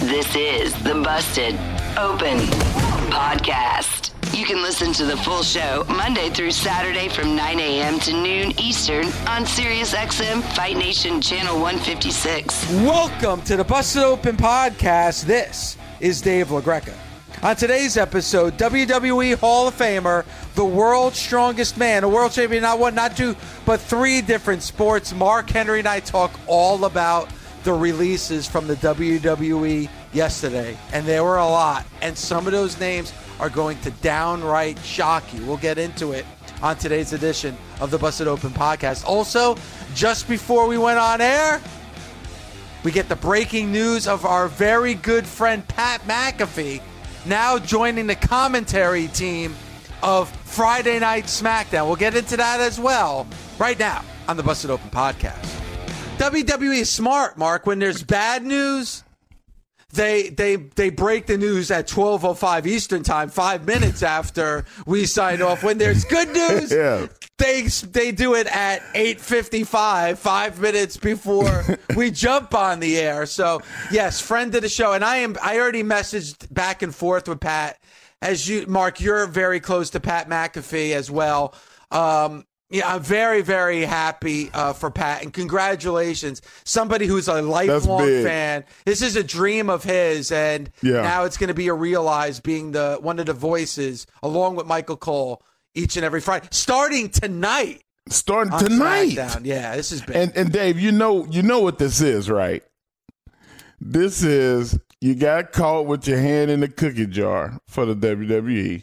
[0.00, 1.54] This is the Busted
[1.96, 2.38] Open
[3.12, 4.10] Podcast.
[4.36, 8.00] You can listen to the full show Monday through Saturday from 9 a.m.
[8.00, 12.72] to noon Eastern on SiriusXM Fight Nation Channel 156.
[12.72, 15.24] Welcome to the Busted Open Podcast.
[15.24, 16.94] This is Dave LaGreca.
[17.44, 22.78] On today's episode, WWE Hall of Famer, the world's strongest man, a world champion, not
[22.80, 25.12] one, not two, but three different sports.
[25.14, 27.28] Mark Henry and I talk all about
[27.64, 31.86] the releases from the WWE yesterday, and there were a lot.
[32.00, 35.44] And some of those names are going to downright shock you.
[35.46, 36.26] We'll get into it
[36.62, 39.04] on today's edition of the Busted Open podcast.
[39.04, 39.56] Also,
[39.94, 41.60] just before we went on air,
[42.84, 46.80] we get the breaking news of our very good friend Pat McAfee
[47.26, 49.54] now joining the commentary team
[50.02, 51.86] of Friday Night SmackDown.
[51.86, 53.26] We'll get into that as well
[53.58, 55.61] right now on the Busted Open podcast.
[56.18, 57.66] WWE is smart, Mark.
[57.66, 59.02] When there's bad news,
[59.92, 65.42] they they they break the news at 12:05 Eastern Time, 5 minutes after we sign
[65.42, 65.62] off.
[65.62, 67.06] When there's good news, Yeah.
[67.38, 71.64] they they do it at 8:55, 5 minutes before
[71.96, 73.26] we jump on the air.
[73.26, 73.60] So,
[73.90, 77.40] yes, friend of the show and I am I already messaged back and forth with
[77.40, 77.78] Pat
[78.20, 81.54] as you Mark, you're very close to Pat McAfee as well.
[81.90, 86.40] Um yeah, I'm very, very happy uh, for Pat, and congratulations.
[86.64, 88.64] Somebody who's a lifelong fan.
[88.86, 91.02] This is a dream of his, and Yeah.
[91.02, 94.66] now it's going to be a realized being the one of the voices, along with
[94.66, 95.42] Michael Cole,
[95.74, 97.82] each and every Friday, starting tonight.
[98.08, 99.12] Starting tonight.
[99.44, 100.16] Yeah, this is big.
[100.16, 102.64] And and Dave, you know you know what this is, right?
[103.80, 108.82] This is you got caught with your hand in the cookie jar for the WWE,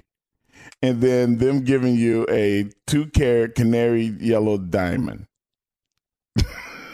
[0.81, 5.25] and then them giving you a two carat canary yellow diamond.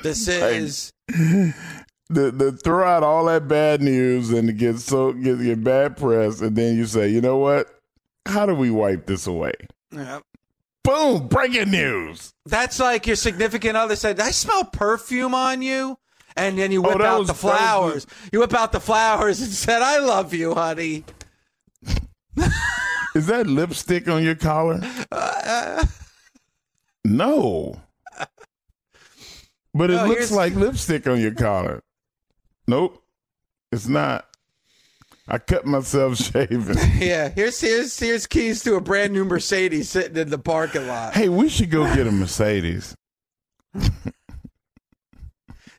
[0.04, 1.54] this is The
[2.32, 6.40] the throw out all that bad news and to get so get, get bad press,
[6.42, 7.68] and then you say, you know what?
[8.28, 9.54] How do we wipe this away?
[9.92, 10.20] yeah.
[10.84, 11.28] Boom!
[11.28, 12.32] Breaking news.
[12.46, 15.98] that's like your significant other said, "I smell perfume on you."
[16.38, 18.08] And then you oh, whip Oh, out was- the was flowers.
[18.32, 21.04] You whip out the flowers and said, "I love you, honey."
[23.16, 24.82] Is that lipstick on your collar?
[27.04, 27.82] no.
[29.74, 31.82] But it No, looks like lipstick on your collar.
[32.68, 33.02] Nope.
[33.72, 34.26] It's not.
[35.28, 36.78] I cut myself shaving.
[36.98, 41.14] Yeah, here's here's here's keys to a brand new Mercedes sitting in the parking lot.
[41.14, 42.96] hey, we should go get a Mercedes.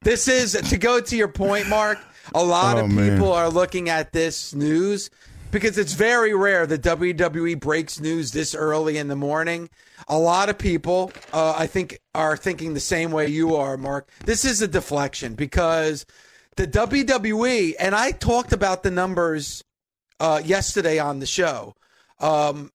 [0.02, 1.98] This is to go to your point, Mark.
[2.34, 3.12] A lot Oh, of man.
[3.12, 5.10] people are looking at this news
[5.56, 9.70] because it's very rare that WWE breaks news this early in the morning.
[10.06, 14.10] A lot of people, uh, I think, are thinking the same way you are, Mark.
[14.26, 16.04] This is a deflection because
[16.56, 19.64] the WWE, and I talked about the numbers
[20.20, 21.74] uh, yesterday on the show.
[22.20, 22.70] Um,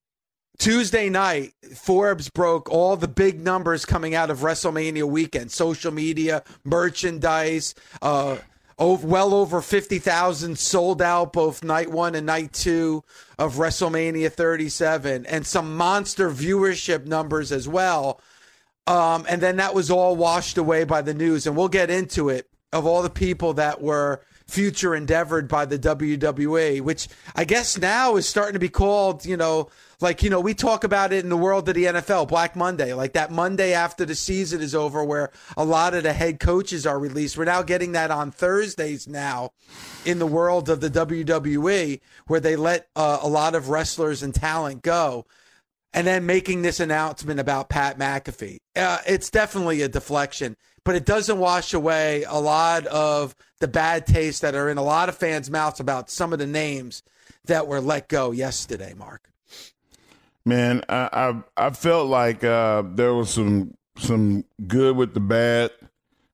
[0.57, 6.43] Tuesday night, Forbes broke all the big numbers coming out of WrestleMania weekend social media,
[6.63, 8.37] merchandise, uh,
[8.81, 13.03] over, well over 50,000 sold out both night one and night two
[13.37, 18.19] of WrestleMania 37, and some monster viewership numbers as well.
[18.87, 21.45] Um, and then that was all washed away by the news.
[21.45, 25.77] And we'll get into it of all the people that were future endeavored by the
[25.77, 29.69] WWE, which I guess now is starting to be called, you know,
[30.01, 32.93] like, you know, we talk about it in the world of the NFL, Black Monday,
[32.93, 36.85] like that Monday after the season is over, where a lot of the head coaches
[36.85, 37.37] are released.
[37.37, 39.51] We're now getting that on Thursdays now
[40.05, 44.33] in the world of the WWE, where they let uh, a lot of wrestlers and
[44.33, 45.25] talent go
[45.93, 48.59] and then making this announcement about Pat McAfee.
[48.75, 50.55] Uh, it's definitely a deflection,
[50.85, 54.83] but it doesn't wash away a lot of the bad taste that are in a
[54.83, 57.03] lot of fans' mouths about some of the names
[57.45, 59.30] that were let go yesterday, Mark.
[60.46, 61.09] Man, I
[61.58, 65.72] I, I felt like uh, there was some some good with the bad.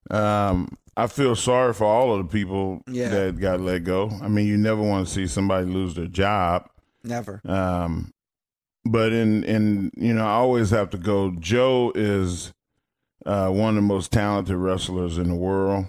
[0.10, 3.10] Um, I feel sorry for all of the people Yeah.
[3.10, 4.10] that got let go.
[4.22, 6.70] I mean, you never want to see somebody lose their job.
[7.04, 7.42] Never.
[7.46, 8.14] Um,
[8.86, 11.32] but in in you know, I always have to go.
[11.40, 12.54] Joe is
[13.26, 15.88] uh, one of the most talented wrestlers in the world.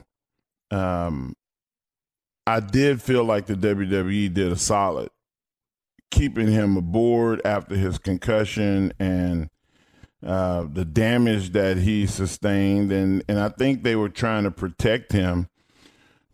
[0.72, 1.34] Um,
[2.46, 5.10] I did feel like the WWE did a solid
[6.10, 9.50] keeping him aboard after his concussion and
[10.26, 15.12] uh, the damage that he sustained, and and I think they were trying to protect
[15.12, 15.48] him.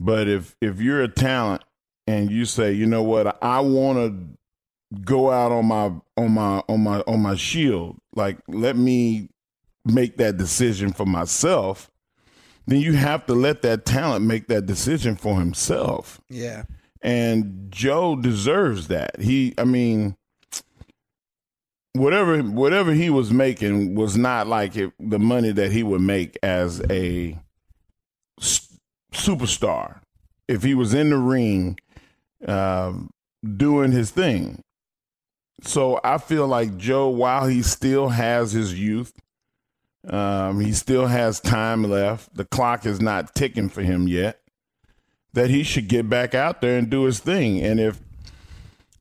[0.01, 1.63] But if if you're a talent
[2.07, 6.63] and you say, you know what, I want to go out on my on my
[6.69, 9.29] on my on my shield, like let me
[9.85, 11.91] make that decision for myself,
[12.67, 16.65] then you have to let that talent make that decision for himself Yeah.
[17.05, 19.21] And Joe deserves that.
[19.21, 20.17] He, I mean,
[21.93, 26.39] whatever whatever he was making was not like it, the money that he would make
[26.43, 27.39] as a
[28.41, 28.79] s-
[29.13, 30.01] superstar
[30.49, 31.79] if he was in the ring
[32.49, 33.11] um,
[33.57, 34.63] doing his thing.
[35.63, 39.13] So I feel like Joe, while he still has his youth,
[40.09, 42.35] um, he still has time left.
[42.35, 44.41] The clock is not ticking for him yet
[45.35, 47.61] that he should get back out there and do his thing.
[47.61, 48.01] And if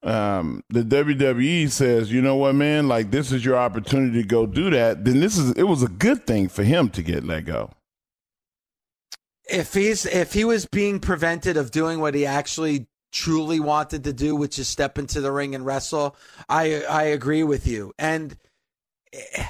[0.03, 4.45] um, the WWE says, you know what, man, like this is your opportunity to go
[4.45, 7.45] do that, then this is it was a good thing for him to get let
[7.45, 7.71] go.
[9.49, 14.13] if he's if he was being prevented of doing what he actually truly wanted to
[14.13, 16.15] do, which is step into the ring and wrestle,
[16.49, 17.93] I I agree with you.
[17.99, 18.35] And
[19.13, 19.45] eh,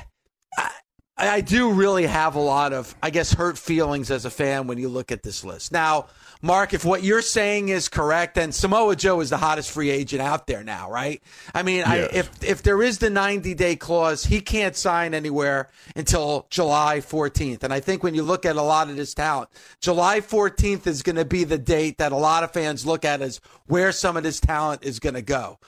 [0.58, 0.70] I
[1.18, 4.78] I do really have a lot of I guess hurt feelings as a fan when
[4.78, 5.72] you look at this list.
[5.72, 6.08] Now,
[6.46, 10.22] Mark, if what you're saying is correct, then Samoa Joe is the hottest free agent
[10.22, 11.24] out there now, right?
[11.56, 15.70] I mean, I, if if there is the 90 day clause, he can't sign anywhere
[15.96, 17.64] until July 14th.
[17.64, 21.02] And I think when you look at a lot of this talent, July 14th is
[21.02, 24.18] going to be the date that a lot of fans look at as where some
[24.18, 25.60] of this talent is going to go.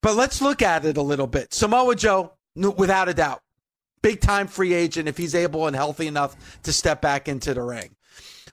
[0.00, 1.52] But let's look at it a little bit.
[1.52, 3.42] Samoa Joe, without a doubt,
[4.00, 7.62] big time free agent if he's able and healthy enough to step back into the
[7.62, 7.94] ring.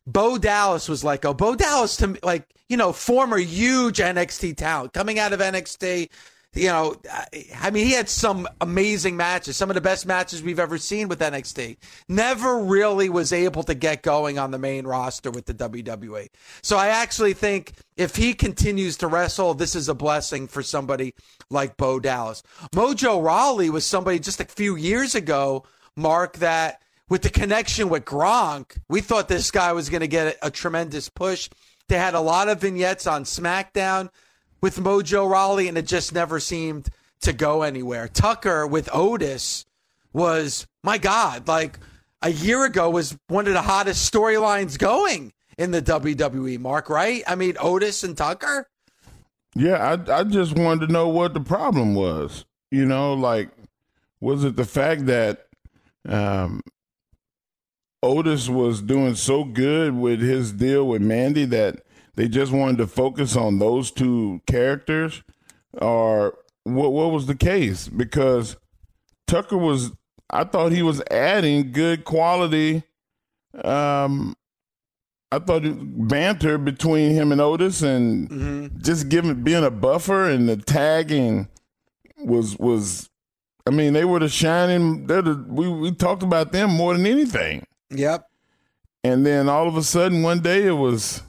[0.08, 4.94] Bo Dallas was like, oh, Bo Dallas to like, you know, former huge NXT talent
[4.94, 6.10] coming out of NXT.
[6.54, 7.28] You know, I-
[7.64, 11.10] I mean, he had some amazing matches, some of the best matches we've ever seen
[11.10, 11.76] with NXT.
[12.08, 16.30] Never really was able to get going on the main roster with the WWE.
[16.62, 21.14] So I actually think if he continues to wrestle, this is a blessing for somebody
[21.50, 22.42] like Bo Dallas.
[22.74, 25.66] Mojo Rawley was somebody just a few years ago,
[25.98, 30.28] Mark, that with the connection with Gronk, we thought this guy was going to get
[30.28, 31.50] a, a tremendous push.
[31.88, 34.10] They had a lot of vignettes on SmackDown
[34.62, 36.90] with Mojo Rawley, and it just never seemed
[37.22, 38.08] to go anywhere.
[38.08, 39.66] Tucker with Otis
[40.14, 41.80] was, my God, like
[42.22, 47.24] a year ago was one of the hottest storylines going in the WWE, Mark, right?
[47.28, 48.68] I mean, Otis and Tucker?
[49.56, 52.46] Yeah, I I just wanted to know what the problem was.
[52.72, 53.50] You know, like
[54.20, 55.48] was it the fact that
[56.08, 56.62] um,
[58.06, 61.82] Otis was doing so good with his deal with Mandy that
[62.16, 65.24] they just wanted to focus on those two characters,
[65.74, 66.94] or what?
[66.94, 67.88] What was the case?
[67.88, 68.58] Because
[69.28, 69.92] Tucker was,
[70.30, 72.84] I thought he was adding good quality.
[73.64, 74.36] Um,
[75.32, 80.48] I thought it, banter between him and Otis, and just giving being a buffer and
[80.48, 81.48] the tagging
[82.20, 83.10] was was.
[83.68, 85.08] I mean, they were the shining.
[85.08, 87.66] They're the, we we talked about them more than anything.
[87.90, 88.28] Yep.
[89.04, 91.22] And then all of a sudden, one day it was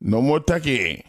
[0.00, 1.04] no more Tucky.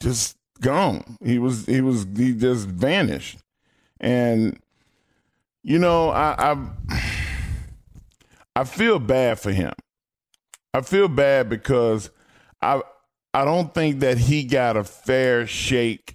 [0.00, 1.18] Just gone.
[1.24, 1.66] He was.
[1.66, 2.06] He was.
[2.16, 3.38] He just vanished.
[4.00, 4.58] And
[5.62, 6.56] you know, I I,
[8.56, 9.72] I feel bad for him.
[10.72, 12.10] I feel bad because
[12.62, 12.82] I
[13.34, 16.14] I don't think that he got a fair shake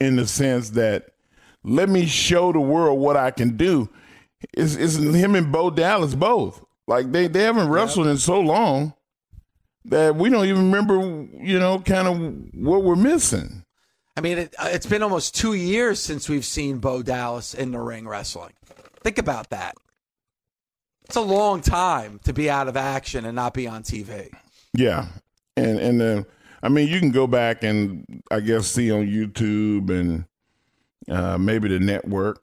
[0.00, 1.10] in the sense that
[1.62, 3.88] let me show the world what I can do.
[4.52, 6.64] It's, it's him and Bo Dallas both.
[6.86, 8.94] Like they, they haven't wrestled in so long
[9.86, 13.64] that we don't even remember, you know, kind of what we're missing.
[14.16, 17.72] I mean, it, uh, it's been almost two years since we've seen Bo Dallas in
[17.72, 18.52] the ring wrestling.
[19.02, 19.74] Think about that.
[21.04, 24.30] It's a long time to be out of action and not be on TV.
[24.72, 25.08] Yeah,
[25.56, 26.24] and and uh,
[26.62, 30.24] I mean, you can go back and I guess see on YouTube and
[31.10, 32.42] uh, maybe the network.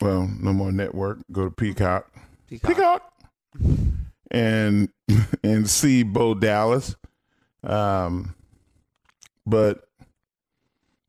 [0.00, 1.18] Well, no more network.
[1.32, 2.10] Go to Peacock.
[2.48, 2.70] Peacock.
[2.70, 3.12] Peacock.
[4.30, 4.90] And
[5.42, 6.94] and see Bo Dallas.
[7.62, 8.34] Um,
[9.46, 9.88] but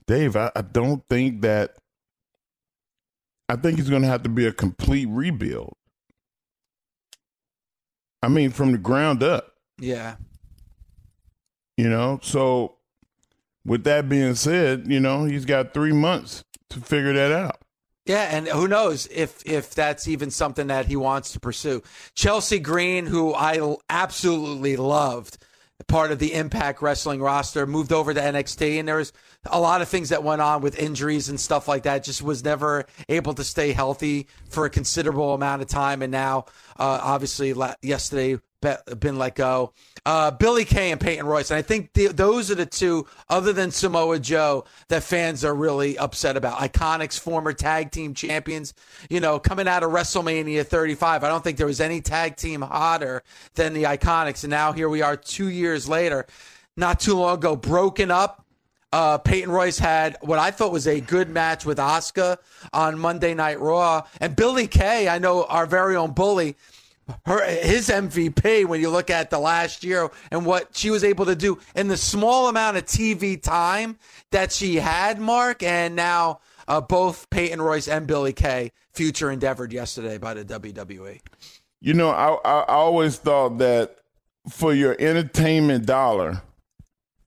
[0.07, 1.75] Dave, I, I don't think that.
[3.47, 5.73] I think it's going to have to be a complete rebuild.
[8.21, 9.53] I mean, from the ground up.
[9.79, 10.17] Yeah.
[11.77, 12.75] You know, so
[13.65, 17.61] with that being said, you know, he's got three months to figure that out.
[18.09, 21.83] Yeah, and who knows if if that's even something that he wants to pursue.
[22.15, 25.37] Chelsea Green, who I absolutely loved,
[25.87, 29.13] part of the Impact Wrestling roster, moved over to NXT, and there was
[29.45, 32.03] a lot of things that went on with injuries and stuff like that.
[32.03, 36.45] Just was never able to stay healthy for a considerable amount of time, and now,
[36.79, 39.73] uh, obviously, yesterday been let go.
[40.05, 41.51] Uh, Billie Kay and Peyton Royce.
[41.51, 45.53] And I think the, those are the two, other than Samoa Joe, that fans are
[45.53, 46.59] really upset about.
[46.59, 48.73] Iconics, former tag team champions,
[49.09, 51.23] you know, coming out of WrestleMania 35.
[51.23, 53.23] I don't think there was any tag team hotter
[53.55, 54.43] than the Iconics.
[54.43, 56.25] And now here we are two years later,
[56.75, 58.45] not too long ago, broken up.
[58.91, 62.37] Uh, Peyton Royce had what I thought was a good match with Asuka
[62.73, 64.07] on Monday Night Raw.
[64.19, 66.55] And Billie Kay, I know our very own bully,
[67.25, 71.25] her his MVP when you look at the last year and what she was able
[71.25, 73.97] to do in the small amount of TV time
[74.31, 79.73] that she had, Mark, and now uh, both Peyton Royce and Billie Kay future endeavored
[79.73, 81.19] yesterday by the WWE.
[81.81, 83.97] You know, I, I, always thought that
[84.49, 86.41] for your entertainment dollar,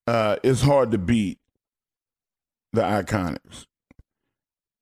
[0.06, 1.38] uh, it's hard to beat
[2.72, 3.66] the Iconics.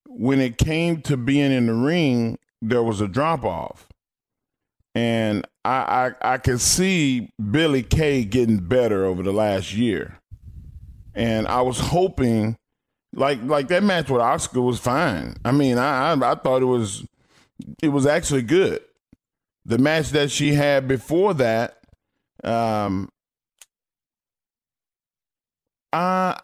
[0.07, 3.89] When it came to being in the ring, there was a drop off
[4.94, 10.18] and I, I I can see Billie Kay getting better over the last year,
[11.14, 12.56] and I was hoping,
[13.14, 15.37] like like that match with Oscar was fine.
[15.44, 17.04] I mean, I I, I thought it was
[17.82, 18.80] it was actually good.
[19.64, 21.78] The match that she had before that,
[22.42, 23.11] um,
[25.92, 26.40] I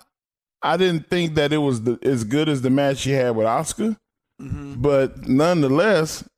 [0.63, 3.47] I didn't think that it was the, as good as the match she had with
[3.47, 3.97] Oscar,
[4.41, 4.75] mm-hmm.
[4.81, 6.29] but nonetheless,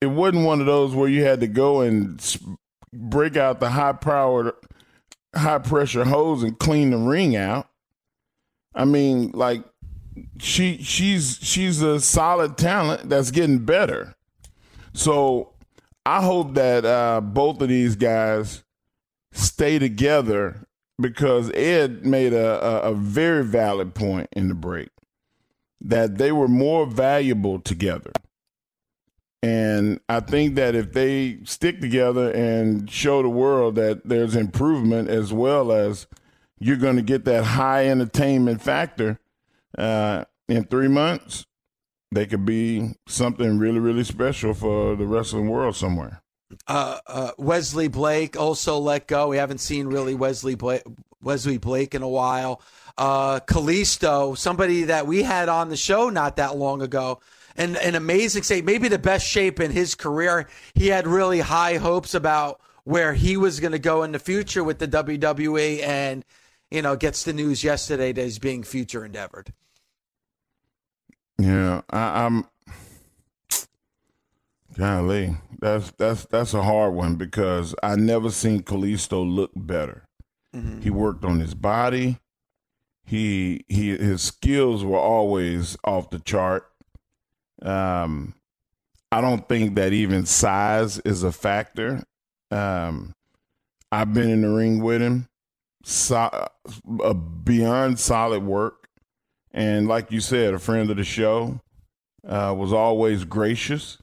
[0.00, 2.36] it wasn't one of those where you had to go and
[2.92, 4.52] break out the high powered,
[5.34, 7.68] high pressure hose and clean the ring out.
[8.74, 9.64] I mean, like
[10.38, 14.14] she she's she's a solid talent that's getting better.
[14.92, 15.54] So
[16.06, 18.64] I hope that uh, both of these guys
[19.32, 20.66] stay together
[21.00, 24.90] because Ed made a, a, a very valid point in the break
[25.80, 28.10] that they were more valuable together.
[29.42, 35.08] And I think that if they stick together and show the world that there's improvement
[35.08, 36.06] as well as
[36.58, 39.20] you're going to get that high entertainment factor
[39.76, 41.46] uh, in three months,
[42.10, 46.22] they could be something really, really special for the wrestling world somewhere.
[46.66, 49.28] Uh, uh, Wesley Blake also let go.
[49.28, 50.82] We haven't seen really Wesley Blake,
[51.22, 52.62] Wesley Blake in a while.
[52.96, 57.20] Uh, Kalisto, somebody that we had on the show not that long ago,
[57.58, 60.48] in an amazing state, maybe the best shape in his career.
[60.74, 64.64] He had really high hopes about where he was going to go in the future
[64.64, 66.24] with the WWE, and
[66.70, 69.52] you know, gets the news yesterday that he's being future endeavored.
[71.38, 72.46] Yeah, I, I'm.
[74.76, 80.04] Golly, that's that's that's a hard one because I never seen Kalisto look better.
[80.54, 80.80] Mm-hmm.
[80.82, 82.20] He worked on his body.
[83.04, 86.70] He he his skills were always off the chart.
[87.62, 88.34] Um,
[89.10, 92.02] I don't think that even size is a factor.
[92.50, 93.14] Um,
[93.90, 95.28] I've been in the ring with him,
[95.82, 96.48] so,
[97.02, 98.88] uh, beyond solid work,
[99.52, 101.60] and like you said, a friend of the show
[102.26, 103.98] uh, was always gracious,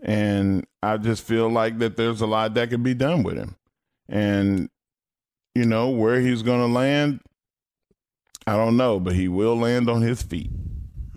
[0.00, 3.56] and I just feel like that there's a lot that could be done with him,
[4.08, 4.68] and
[5.56, 7.20] you know where he's going to land.
[8.46, 10.50] I don't know, but he will land on his feet.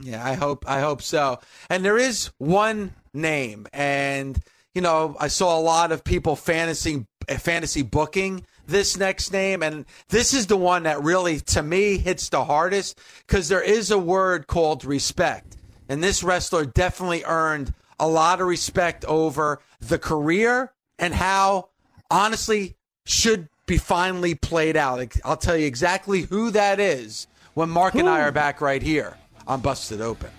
[0.03, 1.39] Yeah, I hope I hope so.
[1.69, 4.37] And there is one name, and
[4.75, 9.85] you know, I saw a lot of people fantasy fantasy booking this next name, and
[10.09, 13.97] this is the one that really, to me, hits the hardest because there is a
[13.97, 15.57] word called respect,
[15.87, 21.69] and this wrestler definitely earned a lot of respect over the career and how,
[22.11, 25.15] honestly, should be finally played out.
[25.23, 29.15] I'll tell you exactly who that is when Mark and I are back right here
[29.47, 30.29] I'm busted open.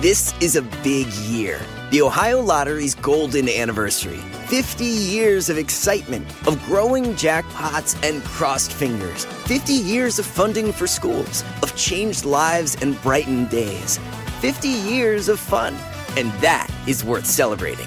[0.00, 1.60] This is a big year.
[1.92, 4.18] The Ohio Lottery's golden anniversary.
[4.48, 9.26] 50 years of excitement, of growing jackpots and crossed fingers.
[9.46, 13.98] 50 years of funding for schools, of changed lives and brightened days.
[14.40, 15.72] 50 years of fun.
[16.16, 17.86] And that is worth celebrating.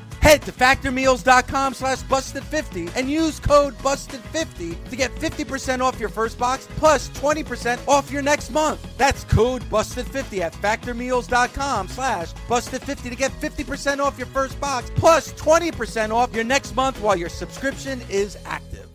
[0.21, 6.37] Head to factormeals.com slash busted50 and use code busted50 to get 50% off your first
[6.37, 8.85] box plus 20% off your next month.
[8.97, 15.33] That's code busted50 at factormeals.com slash busted50 to get 50% off your first box plus
[15.33, 18.87] 20% off your next month while your subscription is active.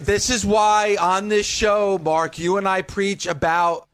[0.00, 3.86] This is why on this show, Mark, you and I preach about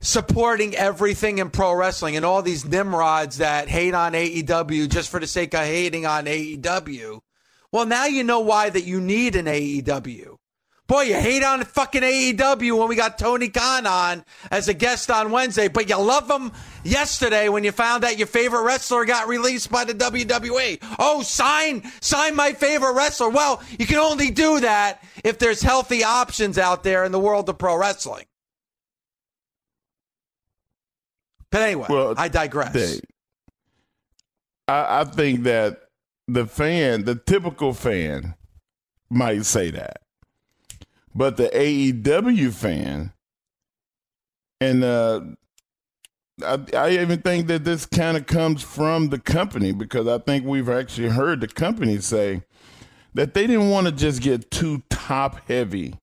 [0.00, 5.20] supporting everything in pro wrestling and all these nimrods that hate on AEW just for
[5.20, 7.20] the sake of hating on AEW.
[7.72, 10.36] Well, now you know why that you need an AEW.
[10.90, 15.08] Boy, you hate on fucking AEW when we got Tony Khan on as a guest
[15.08, 16.50] on Wednesday, but you love him
[16.82, 20.82] yesterday when you found out your favorite wrestler got released by the WWE.
[20.98, 23.28] Oh, sign, sign my favorite wrestler.
[23.28, 27.48] Well, you can only do that if there's healthy options out there in the world
[27.48, 28.24] of pro wrestling.
[31.50, 32.72] But anyway, Well, I digress.
[32.72, 33.00] They-
[34.68, 35.80] I, I think that
[36.28, 38.34] the fan, the typical fan,
[39.10, 40.00] might say that,
[41.14, 43.12] but the AEW fan,
[44.60, 45.20] and uh,
[46.44, 50.44] I, I even think that this kind of comes from the company because I think
[50.44, 52.42] we've actually heard the company say
[53.14, 55.94] that they didn't want to just get too top heavy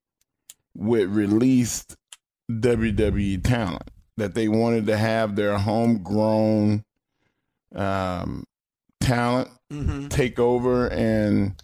[0.75, 1.95] with released
[2.51, 3.89] WWE talent.
[4.17, 6.83] That they wanted to have their homegrown
[7.75, 8.45] um,
[8.99, 10.09] talent Mhm.
[10.09, 11.61] take over and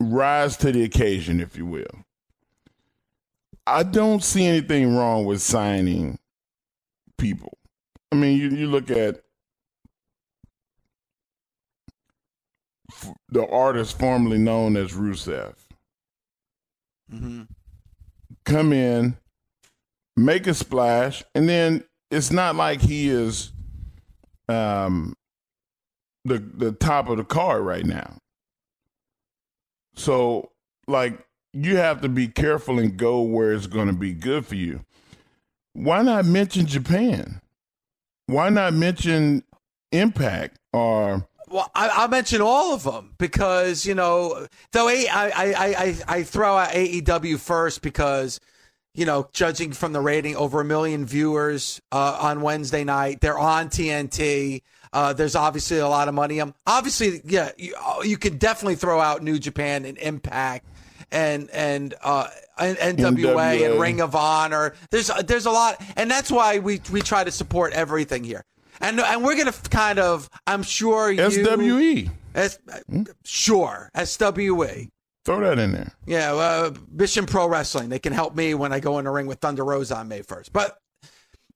[0.00, 2.04] rise to the occasion, if you will.
[3.66, 6.18] I don't see anything wrong with signing
[7.16, 7.56] people.
[8.10, 9.22] I mean, you, you look at
[12.90, 15.54] f- the artist formerly known as Rusev.
[17.12, 17.48] Mhm.
[18.44, 19.16] come in,
[20.24, 23.52] make a splash, and then it's not like he is
[24.48, 25.14] um
[26.24, 28.18] the the top of the card right now.
[29.94, 30.50] So
[30.86, 31.18] like
[31.52, 34.84] you have to be careful and go where it's going to be good for you.
[35.72, 37.40] Why not mention Japan?
[38.26, 39.42] Why not mention
[39.92, 45.32] Impact or Well, I, I'll mention all of them because you know, though I I
[45.34, 48.40] I I throw out AEW first because
[48.94, 53.20] you know, judging from the rating, over a million viewers uh, on Wednesday night.
[53.20, 54.62] They're on TNT.
[54.92, 56.40] Uh, there's obviously a lot of money.
[56.40, 60.66] Um, obviously, yeah, you, you could definitely throw out New Japan and Impact
[61.12, 64.74] and and uh, and NWA and Ring of Honor.
[64.90, 68.44] There's there's a lot, and that's why we we try to support everything here.
[68.80, 72.10] And and we're gonna kind of, I'm sure you SWE?
[72.34, 72.58] S,
[73.24, 74.88] sure, SWE.
[75.30, 75.92] Throw that in there.
[76.06, 77.88] Yeah, uh, Mission Pro Wrestling.
[77.88, 80.22] They can help me when I go in the ring with Thunder Rosa on May
[80.22, 80.50] 1st.
[80.52, 80.76] But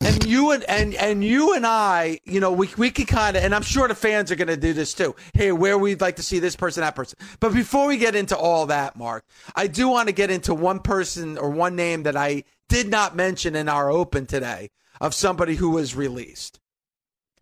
[0.00, 3.42] And you and, and and you and I, you know, we we could kind of,
[3.42, 5.16] and I'm sure the fans are going to do this too.
[5.32, 7.18] Hey, where we'd like to see this person, that person.
[7.40, 9.24] But before we get into all that, Mark,
[9.56, 13.16] I do want to get into one person or one name that I did not
[13.16, 16.60] mention in our open today of somebody who was released,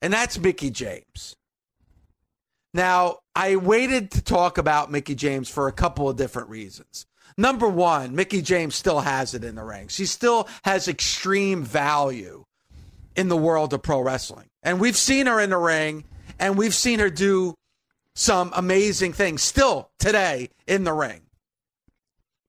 [0.00, 1.36] and that's Mickie James.
[2.72, 7.06] Now, I waited to talk about Mickie James for a couple of different reasons.
[7.36, 9.88] Number one, Mickie James still has it in the ring.
[9.88, 12.44] She still has extreme value
[13.16, 14.48] in the world of pro wrestling.
[14.62, 16.04] And we've seen her in the ring
[16.38, 17.54] and we've seen her do
[18.14, 21.22] some amazing things still today in the ring.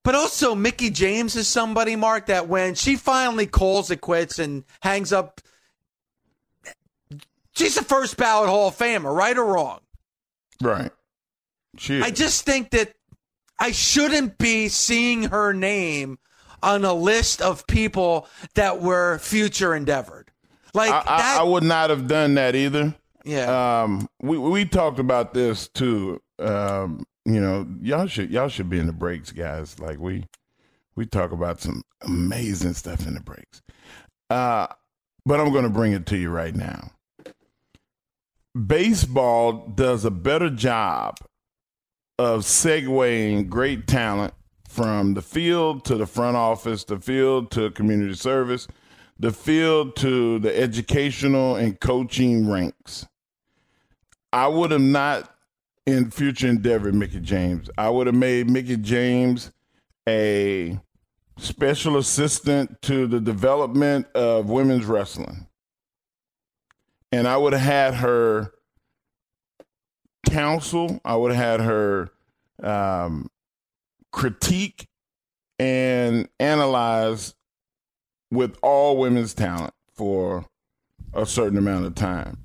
[0.04, 4.66] But also, Mickie James is somebody, Mark, that when she finally calls it quits and
[4.82, 5.40] hangs up,
[7.56, 9.80] she's the first ballot Hall of Famer, right or wrong?
[10.64, 10.92] Right.
[11.78, 12.94] She I just think that
[13.60, 16.20] I shouldn't be seeing her name
[16.62, 20.32] on a list of people that were future endeavored.
[20.74, 22.96] Like I, I, that, I would not have done that either.
[23.26, 23.84] yeah.
[23.84, 26.22] Um, we we talked about this too.
[26.40, 29.80] Um, you know, y'all should y'all should be in the breaks, guys.
[29.80, 30.26] Like we
[30.96, 33.62] we talk about some amazing stuff in the breaks.
[34.30, 34.68] Uh,
[35.26, 36.92] but I'm going to bring it to you right now.
[38.56, 41.18] Baseball does a better job
[42.20, 44.36] of segueing great talent
[44.70, 48.68] from the field to the front office, the field to community service,
[49.20, 53.08] the field to the educational and coaching ranks.
[54.32, 55.36] I would have not
[55.88, 57.72] in future endeavor Mickie James.
[57.78, 59.52] I would have made Mickie James
[60.08, 60.80] a
[61.38, 65.48] special assistant to the development of women's wrestling.
[67.14, 68.52] And I would have had her
[70.28, 72.10] counsel, I would have had her
[72.64, 73.30] um,
[74.12, 74.88] critique
[75.60, 77.36] and analyze
[78.32, 80.48] with all women's talent for
[81.14, 82.40] a certain amount of time.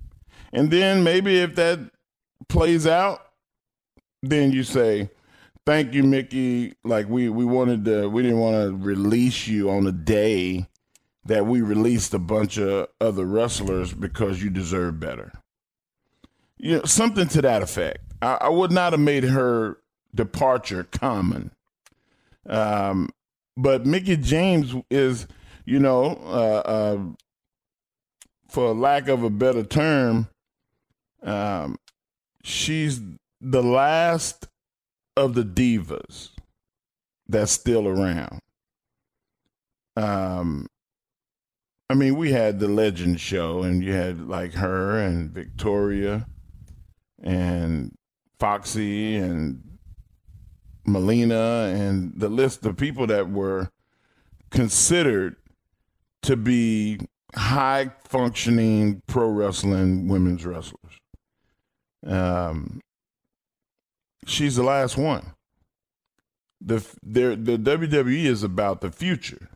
[0.53, 1.91] And then maybe if that
[2.51, 3.21] plays out,
[4.23, 5.09] then you say,
[5.65, 6.75] Thank you, Mickie.
[6.85, 10.67] Like we we wanted to we didn't want to release you on a day
[11.29, 15.31] that we released a bunch of other wrestlers because you deserve better.
[16.57, 17.99] You know, something to that effect.
[18.23, 19.77] I, I would not have made her
[20.15, 21.51] departure common.
[22.47, 23.11] Um,
[23.59, 25.27] but Mickie James is,
[25.67, 26.99] you know, uh, uh,
[28.49, 30.29] for lack of a better term,
[31.23, 31.77] um,
[32.43, 33.03] she's
[33.43, 34.49] the last
[35.15, 36.31] of the divas
[37.29, 38.41] that's still around.
[39.95, 40.69] Um,
[41.91, 46.27] I mean, we had the Legend Show, and you had like her and Victoria
[47.23, 47.95] and
[48.39, 49.79] Foxy and
[50.87, 53.71] Melina and the list of people that were
[54.51, 55.37] considered
[56.23, 56.99] to be
[57.35, 60.99] high functioning pro wrestling women's wrestlers.
[62.07, 62.81] Um,
[64.27, 65.33] she's the last one.
[66.61, 69.49] The, the the WWE is about the future.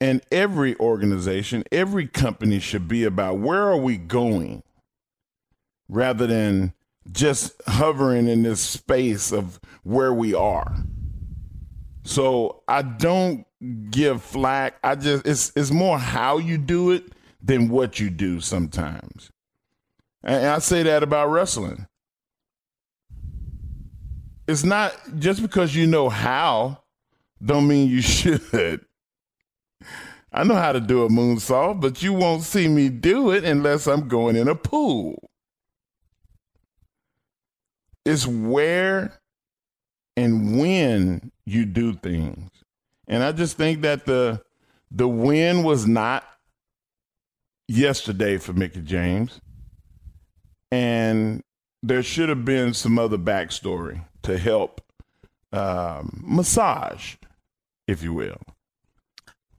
[0.00, 4.62] And every organization, every company should be about where are we going
[5.88, 6.74] rather than
[7.12, 10.76] just hovering in this space of where we are.
[12.04, 13.46] So I don't
[13.90, 14.76] give flack.
[14.84, 17.04] I just it's it's more how you do it
[17.42, 19.30] than what you do sometimes.
[20.22, 21.86] And I say that about wrestling.
[24.48, 26.82] It's not just because you know how
[27.44, 28.85] don't mean you should.
[30.32, 33.86] I know how to do a moonsault, but you won't see me do it unless
[33.86, 35.30] I'm going in a pool.
[38.04, 39.18] It's where
[40.16, 42.50] and when you do things.
[43.08, 44.42] And I just think that the
[44.90, 46.24] the win was not
[47.68, 49.40] yesterday for Mickie James.
[50.70, 51.42] And
[51.82, 54.80] there should have been some other backstory to help
[55.52, 57.14] um, massage,
[57.86, 58.38] if you will.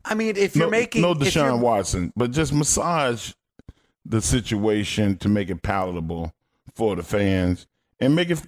[0.10, 3.34] I mean, if you're no, making no Deshaun Watson, but just massage
[4.06, 6.34] the situation to make it palatable
[6.76, 7.68] for the fans
[8.00, 8.42] and make it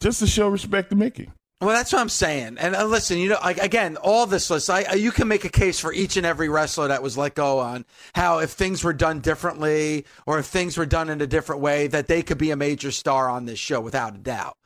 [0.00, 1.30] just to show respect to Mickie.
[1.60, 2.56] Well, that's what I'm saying.
[2.58, 5.44] And uh, listen, you know, like, again, all this list, I, I- you can make
[5.44, 8.84] a case for each and every wrestler that was let go on how if things
[8.84, 12.38] were done differently or if things were done in a different way, that they could
[12.38, 14.57] be a major star on this show without a doubt.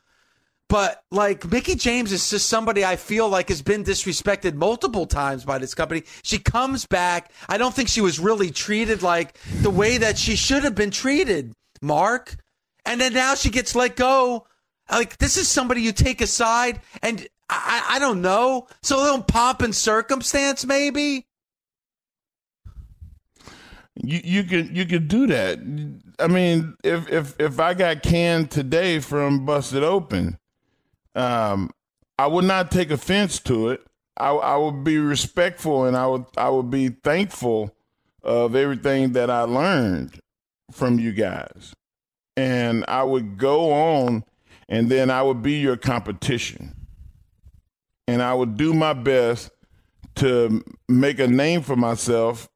[0.69, 5.45] But like Mickie James is just somebody I feel like has been disrespected multiple times
[5.45, 6.03] by this company.
[6.23, 7.31] She comes back.
[7.47, 10.91] I don't think she was really treated like the way that she should have been
[10.91, 12.35] treated, Mark.
[12.85, 14.47] And then now she gets let go.
[14.89, 18.67] Like this is somebody you take aside, and I, I don't know.
[18.81, 21.25] So a little pomp and circumstance, maybe.
[23.95, 25.59] You you could you could do that.
[26.19, 30.37] I mean, if if if I got canned today from Busted Open,
[31.15, 31.71] um,
[32.17, 33.85] I would not take offense to it.
[34.17, 37.75] I, I would be respectful and I would I would be thankful
[38.21, 40.19] of everything that I learned
[40.71, 41.73] from you guys.
[42.37, 44.23] And I would go on
[44.69, 46.75] and then I would be your competition.
[48.07, 49.51] And I would do my best
[50.15, 52.49] to make a name for myself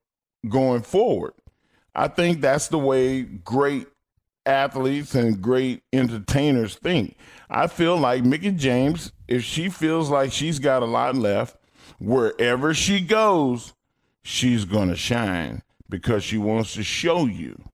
[0.47, 1.33] going forward.
[1.95, 3.87] I think that's the way great
[4.45, 7.17] athletes and great entertainers think.
[7.49, 11.57] I feel like Mickie James, if she feels like she's got a lot left,
[11.99, 13.73] wherever she goes,
[14.21, 17.69] she's going to shine because she wants to show you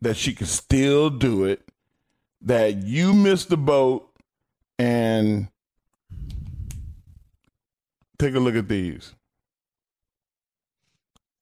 [0.00, 1.62] that she can still do it,
[2.40, 4.08] that you missed the boat,
[4.78, 5.48] and
[8.18, 9.14] take a look at these.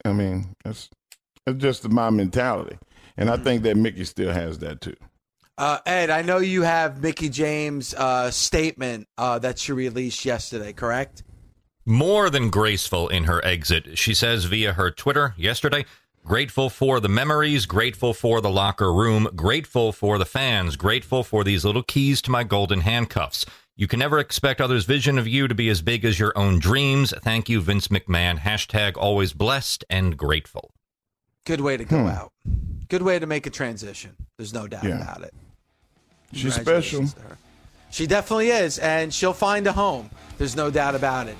[0.05, 0.90] I mean, that's,
[1.46, 2.79] that's just my mentality.
[3.16, 4.96] And I think that Mickie still has that too.
[5.61, 10.73] Uh, Ed, I know you have Mickie James' uh, statement uh, that she released yesterday,
[10.73, 11.23] correct?
[11.85, 13.99] More than graceful in her exit.
[13.99, 15.85] She says via her Twitter yesterday
[16.25, 21.44] grateful for the memories, grateful for the locker room, grateful for the fans, grateful for
[21.44, 23.44] these little keys to my golden handcuffs.
[23.77, 26.59] You can never expect others' vision of you to be as big as your own
[26.59, 27.12] dreams.
[27.23, 28.38] Thank you, Vince McMahon.
[28.38, 30.70] Hashtag always blessed and grateful.
[31.44, 32.09] Good way to go hmm.
[32.09, 32.33] out.
[32.88, 34.16] Good way to make a transition.
[34.38, 35.03] There's no doubt yeah.
[35.03, 35.35] about it.
[36.33, 37.07] She's special.
[37.90, 40.11] She definitely is, and she'll find a home.
[40.38, 41.37] There's no doubt about it.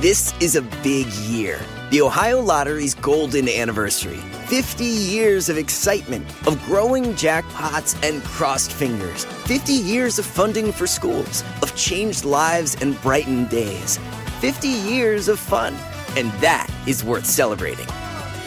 [0.00, 1.58] This is a big year.
[1.90, 4.16] The Ohio Lottery's golden anniversary.
[4.46, 9.24] 50 years of excitement, of growing jackpots and crossed fingers.
[9.24, 13.98] 50 years of funding for schools, of changed lives and brightened days.
[14.40, 15.74] 50 years of fun.
[16.16, 17.86] And that is worth celebrating.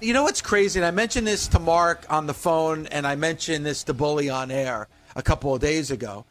[0.00, 0.78] You know what's crazy?
[0.78, 4.30] And I mentioned this to Mark on the phone, and I mentioned this to Bully
[4.30, 6.24] on air a couple of days ago.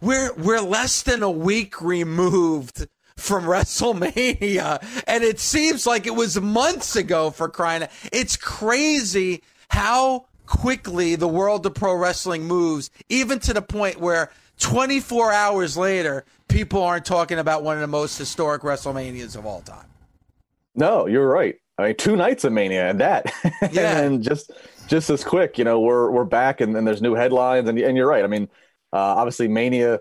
[0.00, 6.40] We're we're less than a week removed from WrestleMania, and it seems like it was
[6.40, 7.82] months ago for crying.
[7.82, 7.90] Out.
[8.12, 14.30] It's crazy how quickly the world of pro wrestling moves, even to the point where
[14.58, 19.60] 24 hours later, people aren't talking about one of the most historic WrestleManias of all
[19.60, 19.86] time.
[20.74, 21.56] No, you're right.
[21.82, 23.32] I mean, two nights of Mania and that,
[23.72, 24.50] yeah, and just
[24.86, 25.58] just as quick.
[25.58, 28.24] You know, we're we're back and, and there's new headlines, and and you're right.
[28.24, 28.44] I mean,
[28.92, 30.00] uh, obviously Mania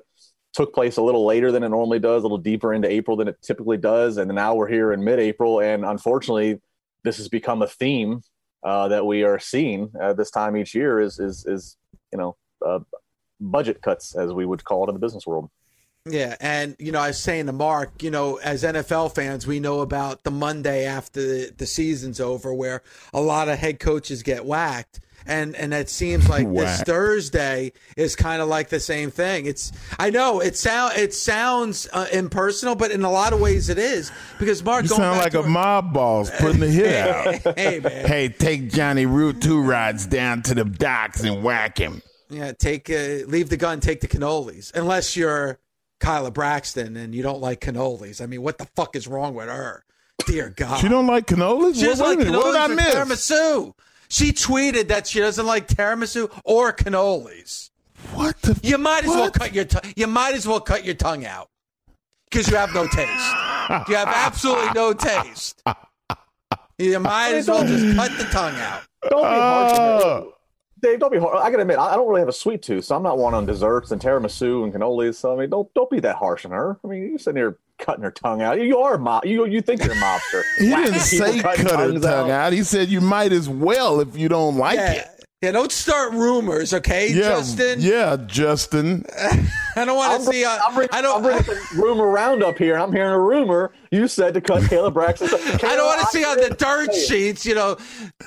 [0.54, 3.28] took place a little later than it normally does, a little deeper into April than
[3.28, 6.60] it typically does, and now we're here in mid-April, and unfortunately,
[7.04, 8.22] this has become a theme
[8.64, 11.00] uh, that we are seeing uh, this time each year.
[11.00, 11.78] Is is is
[12.12, 12.80] you know uh,
[13.40, 15.50] budget cuts, as we would call it in the business world.
[16.06, 19.60] Yeah, and you know, I was saying to Mark, you know, as NFL fans, we
[19.60, 22.82] know about the Monday after the, the season's over, where
[23.14, 28.16] a lot of head coaches get whacked, and and it seems like this Thursday is
[28.16, 29.46] kind of like the same thing.
[29.46, 33.70] It's I know it sound it sounds uh, impersonal, but in a lot of ways
[33.70, 37.58] it is because Mark you sound like a mob boss putting the hit out.
[37.60, 42.02] hey man, hey, take Johnny Root two rides down to the docks and whack him.
[42.32, 45.60] Yeah, take uh, leave the gun, take the cannolis, unless you're
[46.02, 48.22] Kayla Braxton and you don't like cannolis.
[48.22, 49.86] I mean, what the fuck is wrong with her?
[50.26, 50.80] Dear God.
[50.82, 51.76] She don't like cannolis?
[51.76, 52.96] She doesn't like cannolis what did I miss?
[53.32, 53.74] tiramisu.
[54.10, 57.70] She tweeted that she doesn't like tiramisu or cannolis.
[58.14, 58.60] What the?
[58.64, 59.18] You might as what?
[59.20, 61.50] well cut your tu- you might as well cut your tongue out
[62.30, 63.88] because you have no taste.
[63.88, 65.62] you have absolutely no taste.
[66.78, 68.82] You might as well just cut the tongue out.
[69.08, 70.26] Don't be harsh.
[70.84, 70.92] On her.
[70.92, 71.38] Dave, don't be hard.
[71.38, 73.34] I gotta admit, I I don't really have a sweet tooth, so I'm not one
[73.34, 75.16] on desserts and tiramisu and cannolis.
[75.16, 76.78] So I mean, don't don't be that harsh on her.
[76.84, 78.60] I mean, you're sitting here cutting her tongue out.
[78.62, 79.26] You are a mob.
[79.26, 80.44] You you think you're a mobster?
[80.60, 82.54] he Whacking didn't say cut her tongues tongue out.
[82.54, 84.92] He said you might as well if you don't like Yeah.
[84.94, 85.21] it.
[85.42, 87.82] Yeah, don't start rumors, okay, Yeah, Justin?
[87.82, 89.04] yeah, Justin.
[89.76, 90.46] I don't want to see.
[90.46, 91.16] Uh, I'm, bringing, I don't.
[91.16, 92.78] I'm bringing the rumor round up here.
[92.78, 93.72] I'm hearing a rumor.
[93.90, 95.30] You said to cut Kayla Braxton.
[95.34, 97.78] I don't want to see on the dirt sheets, you know,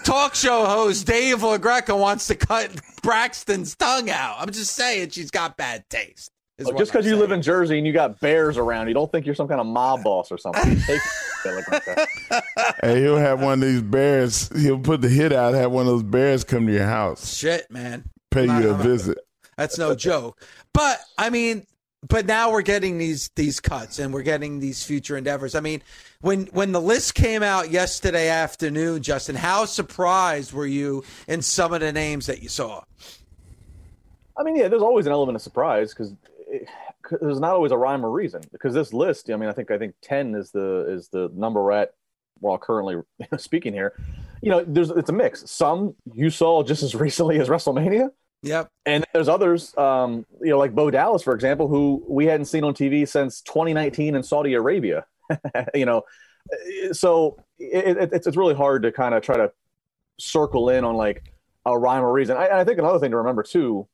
[0.03, 2.73] talk show host Dave LaGreca wants to cut
[3.05, 4.35] Braxton's tongue out.
[4.41, 6.33] I'm just saying she's got bad taste.
[6.59, 9.25] is Just because you live in Jersey and you got bears around, you don't think
[9.25, 10.81] you're some kind of mob boss or something.
[10.81, 12.09] Take it like that.
[12.83, 14.51] Hey, he'll have one of these bears.
[14.61, 15.55] He'll put the hit out.
[15.55, 18.05] Have one of those bears come to your house, Shit, man.
[18.31, 19.19] pay Not- you a I'm- visit.
[19.57, 20.41] That's no joke.
[20.73, 21.65] But I mean,
[22.09, 25.55] but now we're getting these these cuts and we're getting these future endeavors.
[25.55, 25.81] I mean,
[26.21, 31.73] when when the list came out yesterday afternoon, Justin, how surprised were you in some
[31.73, 32.83] of the names that you saw?
[34.37, 36.13] I mean, yeah, there's always an element of surprise because
[37.21, 38.43] there's not always a rhyme or reason.
[38.53, 41.63] Because this list, I mean, I think I think ten is the is the number
[41.63, 41.93] we're at
[42.41, 42.97] while currently
[43.39, 43.93] speaking here.
[44.43, 45.51] You know, there's it's a mix.
[45.51, 48.11] Some you saw just as recently as WrestleMania,
[48.43, 48.71] Yep.
[48.85, 52.63] and there's others, um, you know, like Bo Dallas, for example, who we hadn't seen
[52.63, 55.07] on TV since 2019 in Saudi Arabia.
[55.75, 56.03] you know,
[56.93, 59.51] so it, it, it's it's really hard to kind of try to
[60.19, 61.25] circle in on like
[61.65, 62.37] a rhyme or reason.
[62.37, 63.89] I, I think another thing to remember too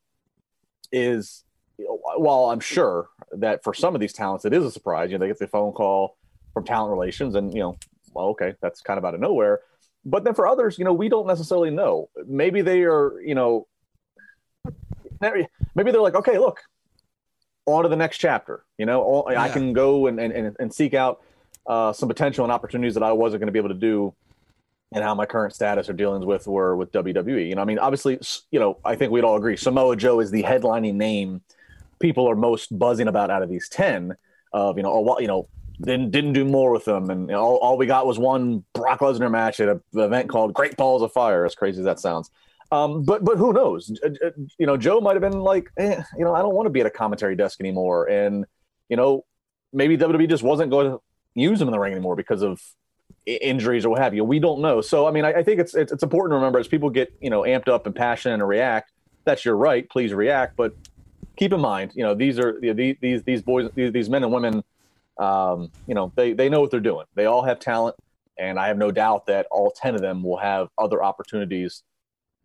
[0.91, 1.45] is
[1.87, 5.25] while I'm sure that for some of these talents it is a surprise, you know,
[5.25, 6.17] they get the phone call
[6.55, 7.79] from talent relations and you know,
[8.15, 9.61] well, okay, that's kind of out of nowhere.
[10.05, 12.09] But then for others, you know, we don't necessarily know.
[12.27, 13.67] Maybe they are, you know,
[15.21, 15.47] maybe
[15.93, 16.61] they're like, okay, look,
[17.67, 18.65] on to the next chapter.
[18.79, 19.53] You know, I Yeah.
[19.53, 21.21] can go and, and, and seek out
[21.67, 24.15] uh, some potential and opportunities that I wasn't going to be able to do
[24.93, 27.49] and how my current status or dealings with were with WWE.
[27.49, 28.19] You know, I mean, obviously,
[28.51, 31.43] you know, I think we'd all agree Samoa Joe is the headlining name
[32.01, 34.17] people are most buzzing about out of these 10
[34.53, 35.49] of, you know, oh, well, you know,
[35.81, 37.09] didn't, didn't do more with them.
[37.11, 40.77] And all, all we got was one Brock Lesnar match at an event called Great
[40.77, 42.31] Balls of Fire, as crazy as that sounds.
[42.73, 43.91] Um, but but who knows?
[44.59, 46.81] You know, Joe might have been like, eh, you know, I don't want to be
[46.81, 48.47] at a commentary desk anymore, and
[48.89, 49.25] you know,
[49.73, 51.01] maybe WWE just wasn't going to
[51.35, 52.63] use him in the ring anymore because of
[53.27, 54.25] injuries or what have you.
[54.25, 54.81] We don't know.
[54.81, 57.13] So I mean, I, I think it's, it's it's important to remember as people get
[57.21, 58.93] you know amped up and passionate and react.
[59.25, 59.89] That's your right.
[59.89, 60.75] Please react, but
[61.41, 64.23] keep in mind, you know, these are you know, these these boys, these, these men
[64.23, 64.63] and women.
[65.19, 67.07] Um, you know, they they know what they're doing.
[67.15, 67.97] They all have talent,
[68.39, 71.83] and I have no doubt that all ten of them will have other opportunities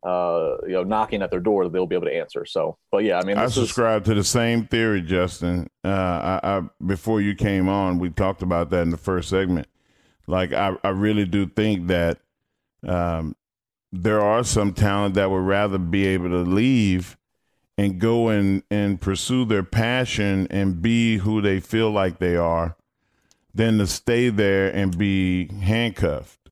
[0.05, 2.45] uh, you know, knocking at their door that they'll be able to answer.
[2.45, 5.67] So, but yeah, I mean, I this is, subscribe to the same theory, Justin.
[5.83, 9.67] Uh, I, I before you came on, we talked about that in the first segment.
[10.27, 12.19] Like, I, I really do think that
[12.87, 13.35] um,
[13.91, 17.17] there are some talent that would rather be able to leave
[17.77, 22.75] and go and and pursue their passion and be who they feel like they are,
[23.53, 26.49] than to stay there and be handcuffed.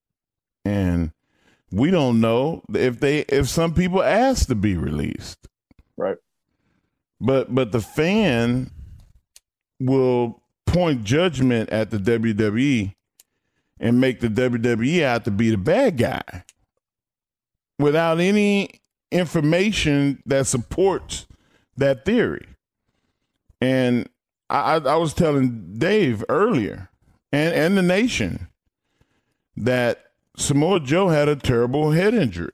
[0.66, 1.12] And
[1.72, 5.48] we don't know if they if some people ask to be released.
[5.98, 6.18] right.
[7.20, 8.72] But but the fan
[9.80, 12.96] will point judgment at the WWE
[13.80, 16.44] and make the WWE out to be the bad guy
[17.80, 18.82] without any
[19.14, 21.28] information that supports
[21.78, 22.46] that theory.
[23.62, 24.10] And
[24.50, 26.90] I, I, was telling Dave earlier
[27.32, 28.50] and, and the nation
[29.56, 32.52] that Samoa Joe had a terrible head injury.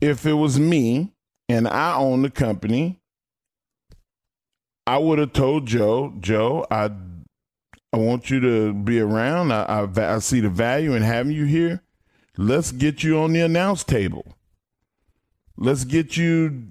[0.00, 1.12] If it was me
[1.48, 3.00] and I own the company,
[4.86, 6.90] I would have told Joe, Joe, I
[7.94, 9.52] I want you to be around.
[9.52, 11.82] I, I, I see the value in having you here.
[12.36, 14.36] Let's get you on the announce table.
[15.56, 16.68] Let's get you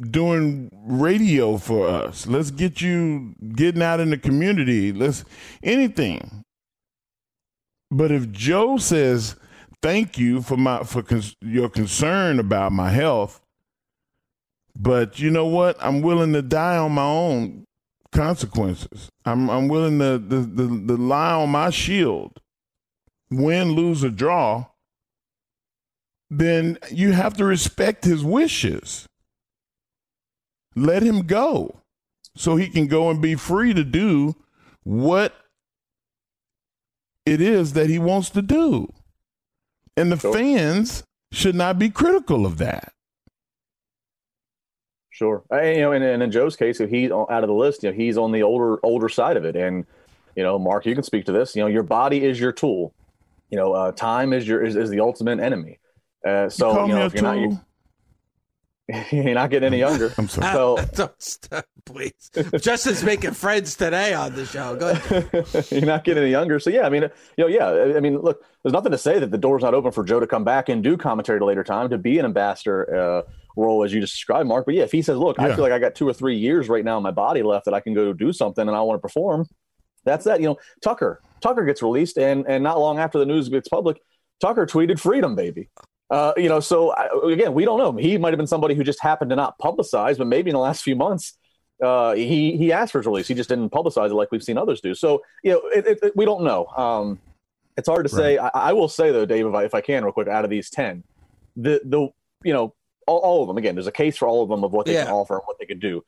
[0.00, 2.26] doing radio for us.
[2.26, 4.92] Let's get you getting out in the community.
[4.92, 5.24] Let's
[5.62, 6.44] anything.
[7.90, 9.36] But if Joe says
[9.82, 13.40] thank you for my for cons- your concern about my health,
[14.76, 15.76] but you know what?
[15.80, 17.64] I'm willing to die on my own
[18.12, 19.08] consequences.
[19.24, 22.40] I'm I'm willing to to, to, to lie on my shield,
[23.30, 24.66] win, lose, or draw.
[26.30, 29.06] Then you have to respect his wishes.
[30.76, 31.80] Let him go,
[32.36, 34.36] so he can go and be free to do
[34.84, 35.34] what
[37.26, 38.92] it is that he wants to do.
[39.96, 40.32] And the Sure.
[40.32, 42.92] fans should not be critical of that.
[45.10, 45.44] Sure.
[45.50, 47.90] I, you know, and, and in Joe's case, if he's out of the list, you
[47.90, 49.86] know, he's on the older older side of it, and
[50.36, 51.56] You know, Mark, you can speak to this.
[51.56, 52.94] You know, your body is your tool.
[53.50, 55.80] You know, uh, time is your is, is the ultimate enemy.
[56.26, 57.60] Uh, so you, you know, if you're not you,
[59.12, 60.12] you're not getting any younger.
[60.16, 60.52] I'm sorry.
[60.52, 62.30] So Don't stop, please.
[62.60, 64.76] Justin's making friends today on the show.
[64.76, 65.28] Go ahead.
[65.70, 66.58] you're not getting any younger.
[66.58, 67.02] So yeah, I mean,
[67.36, 69.92] you know, yeah, I mean, look, there's nothing to say that the door's not open
[69.92, 72.24] for Joe to come back and do commentary at a later time to be an
[72.24, 72.94] ambassador
[73.26, 74.64] uh, role as you just described, Mark.
[74.64, 75.46] But yeah, if he says, look, Yeah.
[75.46, 77.66] I feel like I got two or three years right now in my body left
[77.66, 79.46] that I can go do something and I want to perform,
[80.04, 80.40] that's that.
[80.40, 84.00] You know, Tucker, Tucker gets released, and and not long after the news gets public,
[84.40, 85.68] Tucker tweeted "Freedom, baby."
[86.10, 87.92] Uh, you know, so I, again, we don't know.
[87.92, 90.60] He might have been somebody who just happened to not publicize, but maybe in the
[90.60, 91.36] last few months,
[91.82, 93.28] uh, he he asked for his release.
[93.28, 94.94] He just didn't publicize it like we've seen others do.
[94.94, 96.66] So you know, it, it, it- we don't know.
[96.66, 97.18] Um,
[97.76, 98.38] it's hard to say.
[98.38, 100.50] I, I will say though, Dave, if I, if I can, real quick, out of
[100.50, 101.04] these ten,
[101.56, 102.08] the the
[102.42, 102.74] you know
[103.06, 103.58] all, all of them.
[103.58, 105.58] Again, there's a case for all of them of what they can offer and what
[105.60, 106.02] they could do.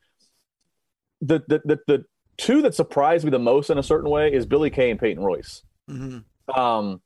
[1.21, 2.05] The the the, the
[2.37, 5.23] two that surprised me the most in a certain way is Billie Kay and Peyton
[5.23, 6.23] Royce Mhm.
[6.53, 7.01] um,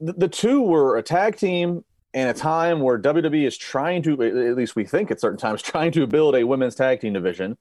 [0.00, 1.84] the, two were a tag team
[2.14, 5.62] in a time where WWE is trying to, at least we think at certain times,
[5.62, 7.56] trying to build a women's tag team division.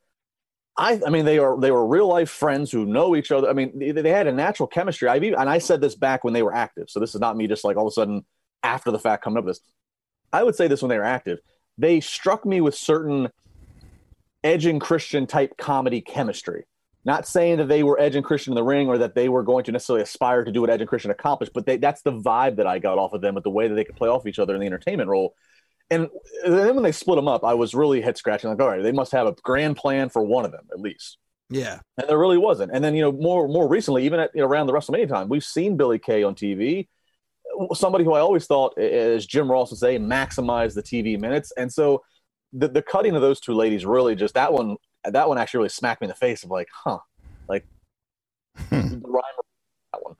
[0.77, 3.49] I, I mean, they are they were real life friends who know each other.
[3.49, 5.09] I mean, they, they had a natural chemistry.
[5.09, 6.89] I've even, and I said this back when they were active.
[6.89, 8.23] So this is not me just like all of a sudden
[8.61, 9.65] after the fact coming up with this.
[10.31, 11.39] I would say this when they were active.
[11.79, 13.29] They struck me with certain
[14.43, 16.65] Edge and Christian type comedy chemistry.
[17.07, 19.41] Not saying that they were Edge and Christian in the ring or that they were
[19.41, 22.11] going to necessarily aspire to do what Edge and Christian accomplished, but they, that's the
[22.11, 24.27] vibe that I got off of them with the way that they could play off
[24.27, 25.33] each other in the entertainment role.
[25.89, 26.09] And
[26.45, 28.91] then when they split them up, I was really head scratching, like, all right, they
[28.91, 31.17] must have a grand plan for one of them at least.
[31.49, 31.79] Yeah.
[31.97, 32.73] And there really wasn't.
[32.73, 35.29] And then, you know, more more recently, even at you know, around the WrestleMania time,
[35.29, 36.89] we've seen Billie Kay on TV.
[37.73, 41.53] Somebody who I always thought, as Jim Ross would say, maximize the TV minutes.
[41.55, 42.03] And so
[42.51, 44.75] the, the cutting of those two ladies really just that one
[45.11, 46.99] that one actually really smacked me in the face of like, huh,
[47.47, 47.65] like
[48.69, 49.23] the rhyme
[49.93, 50.15] that one.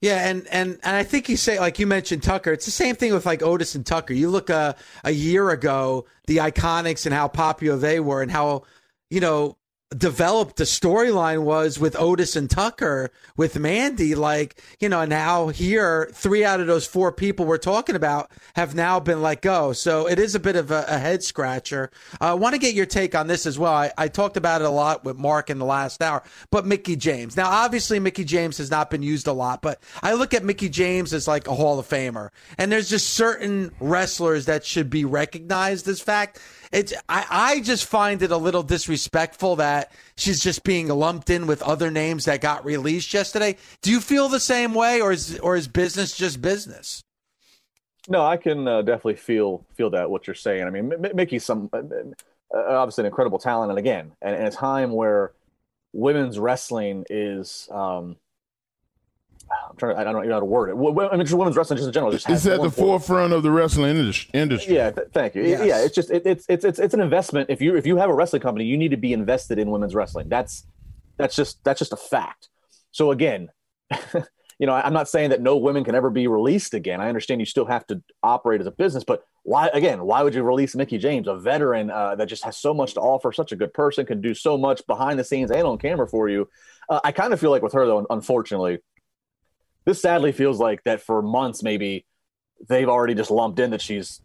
[0.00, 2.52] Yeah, and and and I think you say like you mentioned Tucker.
[2.52, 4.12] It's the same thing with like Otis and Tucker.
[4.12, 4.74] You look uh,
[5.04, 8.64] a year ago, the Iconics and how popular they were, and how
[9.10, 9.56] you know
[9.96, 14.14] developed the storyline was with Otis and Tucker with Mandy.
[14.14, 18.74] Like you know, now here three out of those four people we're talking about have
[18.74, 19.72] now been let go.
[19.72, 21.90] So it is a bit of a, a head scratcher.
[22.20, 23.72] I want to get your take on this as well.
[23.72, 26.96] I, I talked about it a lot with Mark in the last hour, but Mickie
[26.96, 27.36] James.
[27.36, 30.68] Now, obviously, Mickie James has not been used a lot, but I look at Mickie
[30.68, 35.04] James as like a Hall of Famer, and there's just certain wrestlers that should be
[35.04, 36.40] recognized as fact.
[36.72, 41.46] It's I, I just find it a little disrespectful that she's just being lumped in
[41.46, 43.56] with other names that got released yesterday.
[43.82, 47.02] Do you feel the same way, or is or is business just business?
[48.08, 50.64] No, I can uh, definitely feel feel that what you're saying.
[50.64, 51.78] I mean, M- Mickie's some uh,
[52.54, 55.32] obviously an incredible talent, and again, and in a time where
[55.92, 58.16] women's wrestling is, um,
[59.50, 59.94] I'm trying.
[59.94, 60.76] To, I don't know how to word it.
[60.76, 62.10] Wo- I mean, just women's wrestling just in general.
[62.12, 63.96] Just has It's at the forefront of the wrestling
[64.34, 64.74] industry.
[64.74, 65.42] Yeah, th- thank you.
[65.44, 65.64] Yes.
[65.66, 67.50] Yeah, it's just it, it's it's it's it's an investment.
[67.50, 69.94] If you if you have a wrestling company, you need to be invested in women's
[69.94, 70.28] wrestling.
[70.28, 70.66] That's
[71.16, 72.48] that's just that's just a fact.
[72.90, 73.48] So again,
[74.58, 77.00] you know, I- I'm not saying that no women can ever be released again.
[77.00, 80.02] I understand you still have to operate as a business, but why again?
[80.04, 83.00] Why would you release Mickie James, a veteran uh, that just has so much to
[83.00, 86.08] offer, such a good person, can do so much behind the scenes and on camera
[86.08, 86.48] for you?
[86.88, 88.78] Uh, I kind of feel like with her though, unfortunately,
[89.86, 92.04] this sadly feels like that for months maybe
[92.68, 94.20] they've already just lumped in that she's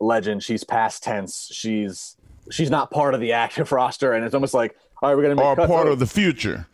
[0.00, 2.16] legend, she's past tense, she's
[2.50, 5.34] she's not part of the active roster, and it's almost like all right, we're gonna
[5.36, 5.68] make Or cuts.
[5.70, 6.66] part of the future.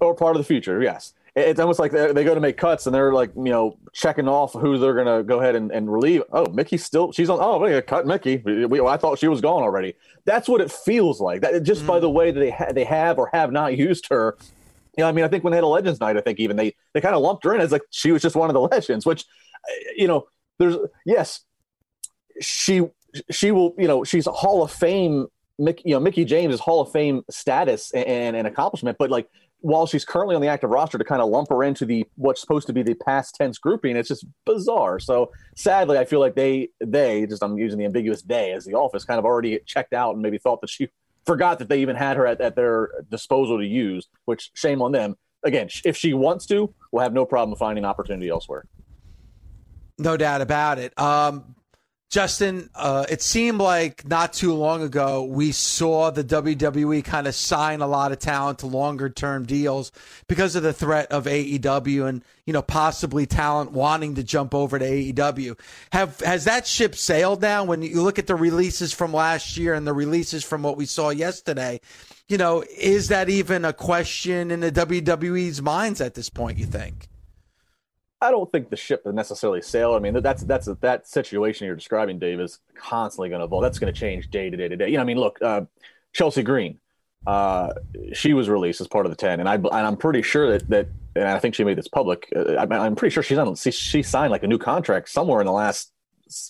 [0.00, 0.80] or part of the future.
[0.82, 3.76] Yes, it's almost like they they go to make cuts and they're like you know
[3.92, 6.22] checking off who they're gonna go ahead and, and relieve.
[6.32, 7.38] Oh, Mickie's still she's on.
[7.40, 8.42] Oh, we gotta cut Mickie.
[8.44, 9.94] We, we- I thought she was gone already.
[10.24, 11.40] That's what it feels like.
[11.42, 12.02] That just by mm.
[12.02, 14.36] the way that they ha- they have or have not used her.
[14.96, 16.56] You know, I mean, I think when they had a Legends night, I think even
[16.56, 18.60] they they kind of lumped her in as like she was just one of the
[18.60, 19.04] legends.
[19.06, 19.24] Which,
[19.96, 20.26] you know,
[20.58, 21.40] there's yes,
[22.40, 22.82] she
[23.30, 25.26] she will you know she's a Hall of Fame.
[25.56, 29.28] Mickie, you know, Mickie James is Hall of Fame status and, and accomplishment, but like
[29.64, 32.38] while she's currently on the active roster to kind of lump her into the what's
[32.38, 34.98] supposed to be the past tense grouping, it's just bizarre.
[34.98, 38.74] So sadly, I feel like they they just I'm using the ambiguous they as the
[38.74, 40.90] office kind of already checked out and maybe thought that she
[41.26, 44.08] forgot that they even had her at, at their disposal to use.
[44.24, 45.16] Which shame on them.
[45.44, 48.64] Again, if she wants to, we'll have no problem finding opportunity elsewhere.
[49.98, 50.98] No doubt about it.
[50.98, 51.54] Um,
[52.10, 57.34] Justin, uh, it seemed like not too long ago we saw the WWE kind of
[57.34, 59.90] sign a lot of talent to longer term deals
[60.28, 64.78] because of the threat of AEW and you know possibly talent wanting to jump over
[64.78, 65.58] to AEW.
[65.92, 67.64] Have has that ship sailed now?
[67.64, 70.86] When you look at the releases from last year and the releases from what we
[70.86, 71.80] saw yesterday,
[72.28, 76.58] you know, is that even a question in the WWE's minds at this point?
[76.58, 77.08] You think?
[78.24, 79.94] I don't think the ship would necessarily sail.
[79.94, 83.62] I mean, that's that's that situation you're describing, Dave, is constantly going to evolve.
[83.62, 84.88] That's going to change day to day to day.
[84.88, 85.62] You know, I mean, look, uh,
[86.12, 86.78] Chelsea Green,
[87.26, 87.74] uh,
[88.12, 90.68] she was released as part of the ten, and I and I'm pretty sure that
[90.70, 92.32] that, and I think she made this public.
[92.34, 93.54] Uh, I, am pretty sure she's on.
[93.56, 95.92] She, she signed like a new contract somewhere in the last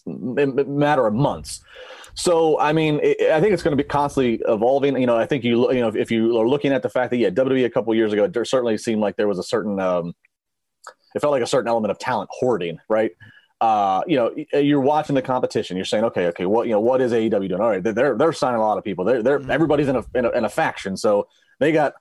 [0.07, 1.61] matter of months.
[2.15, 4.97] So, I mean, it, I think it's going to be constantly evolving.
[4.97, 7.17] You know, I think you, you know, if you are looking at the fact that
[7.17, 10.15] yeah, WWE a couple years ago, it certainly seemed like there was a certain um,
[11.15, 13.13] it felt like a certain element of talent hoarding, right?
[13.61, 15.77] Uh, you know, you're watching the competition.
[15.77, 17.61] You're saying, okay, okay, what you know, what is AEW doing?
[17.61, 19.05] All right, they're they're signing a lot of people.
[19.05, 19.51] They're they're mm-hmm.
[19.51, 21.29] everybody's in a, in a in a faction, so
[21.61, 21.95] they got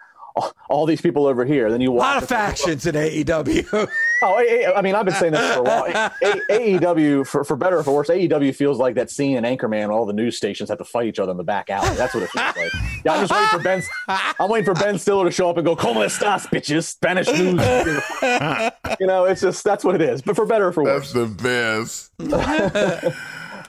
[0.69, 1.69] all, these people over here.
[1.69, 3.89] Then you watch a lot of factions in AEW.
[4.23, 6.09] oh, I mean, I've been saying this for a while.
[6.49, 9.89] AEW, for, for better or for worse, AEW feels like that scene in Anchorman.
[9.89, 11.95] All the news stations have to fight each other in the back alley.
[11.95, 12.73] That's what it feels like.
[13.05, 13.83] Yeah, I'm just waiting for Ben.
[14.39, 17.61] I'm waiting for Ben Stiller to show up and go, "Como estas, bitches?" Spanish news.
[18.99, 20.21] you know, it's just that's what it is.
[20.21, 22.11] But for better or for worse, that's the best.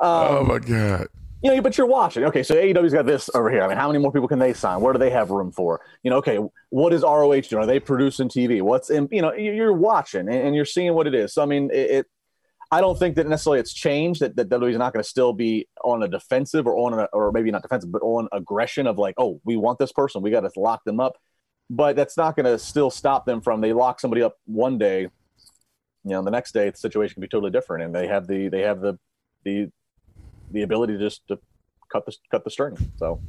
[0.01, 1.09] um, oh my god
[1.45, 2.25] you know, but you're watching.
[2.25, 3.63] Okay, so AEW's got this over here.
[3.63, 4.81] I mean, how many more people can they sign?
[4.81, 5.83] Where do they have room for?
[6.03, 6.39] You know, okay,
[6.71, 7.63] what is ROH doing?
[7.63, 8.63] Are they producing TV?
[8.63, 9.09] What's in?
[9.13, 11.35] You know, you're watching and you're seeing what it is.
[11.35, 11.91] So I mean, it.
[11.91, 12.07] it
[12.73, 14.21] I don't think that necessarily it's changed.
[14.23, 17.31] That that WWE's not going to still be on a defensive or on a, or
[17.31, 20.41] maybe not defensive, but on aggression of like, oh, we want this person, we got
[20.41, 21.19] to lock them up.
[21.69, 25.03] But that's not going to still stop them from they lock somebody up one day,
[25.03, 25.11] you
[26.05, 28.63] know, the next day the situation can be totally different, and they have the they
[28.63, 28.99] have the
[29.45, 29.69] the
[30.55, 31.39] the ability to just to
[31.93, 32.77] cut the cut the string.
[32.97, 33.21] So.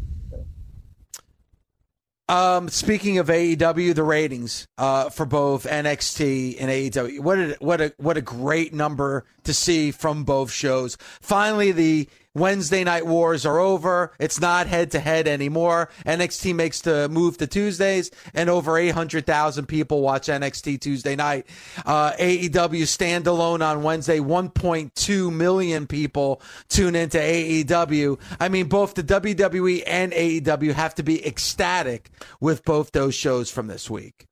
[2.28, 7.82] Um, speaking of AEW, the ratings uh, for both NXT and AEW, what a what
[7.82, 10.98] a what a great number to see from both shows.
[11.22, 14.12] Finally, the Wednesday night wars are over.
[14.20, 15.90] It's not head to head anymore.
[16.06, 21.48] NXT makes the move to Tuesdays, and over 800,000 people watch NXT Tuesday night.
[21.86, 28.20] Uh, AEW standalone on Wednesday, 1.2 million people tune into AEW.
[28.40, 32.10] I mean, both the WWE and AEW have to be ecstatic
[32.42, 34.28] with both those shows from this week.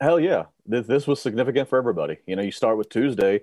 [0.00, 0.44] Hell yeah.
[0.66, 2.18] This, this was significant for everybody.
[2.26, 3.42] You know, you start with Tuesday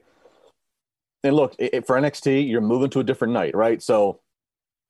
[1.23, 3.81] and look, it, for NXT, you're moving to a different night, right?
[3.81, 4.21] So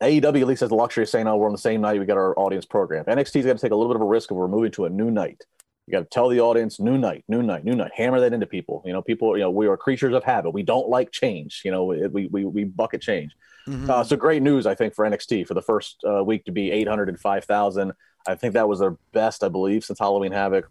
[0.01, 1.99] AEW at least has the luxury of saying, "Oh, we're on the same night.
[1.99, 4.32] We got our audience program." NXT's got to take a little bit of a risk
[4.32, 5.43] of we're moving to a new night.
[5.88, 8.45] You got to tell the audience, "New night, new night, new night." Hammer that into
[8.45, 8.84] people.
[8.86, 9.38] You know, people.
[9.38, 10.51] You know, we are creatures of habit.
[10.51, 11.61] We don't like change.
[11.63, 13.36] You know, we we we bucket change.
[13.67, 13.89] Mm-hmm.
[13.89, 16.71] Uh, so great news, I think, for NXT for the first uh, week to be
[16.71, 17.93] eight hundred and five thousand.
[18.28, 20.69] I think that was their best, I believe, since Halloween Havoc.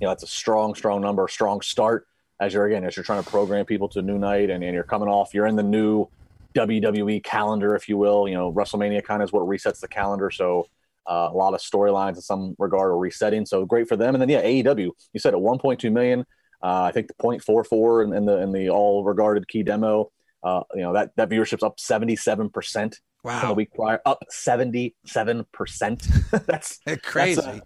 [0.00, 2.07] You know, that's a strong, strong number, strong start
[2.40, 4.84] as you're again as you're trying to program people to new night and, and you're
[4.84, 6.06] coming off you're in the new
[6.54, 10.30] WWE calendar if you will you know WrestleMania kind of is what resets the calendar.
[10.30, 10.66] So
[11.08, 13.46] uh, a lot of storylines in some regard are resetting.
[13.46, 14.14] So great for them.
[14.14, 16.20] And then yeah AEW you said at 1.2 million
[16.62, 20.10] uh, I think the 0.44 in, in the in the all regarded key demo
[20.42, 24.24] uh, you know that that viewership's up 77 percent wow from the week prior up
[24.28, 26.06] 77 percent.
[26.46, 27.40] That's crazy.
[27.40, 27.60] that's,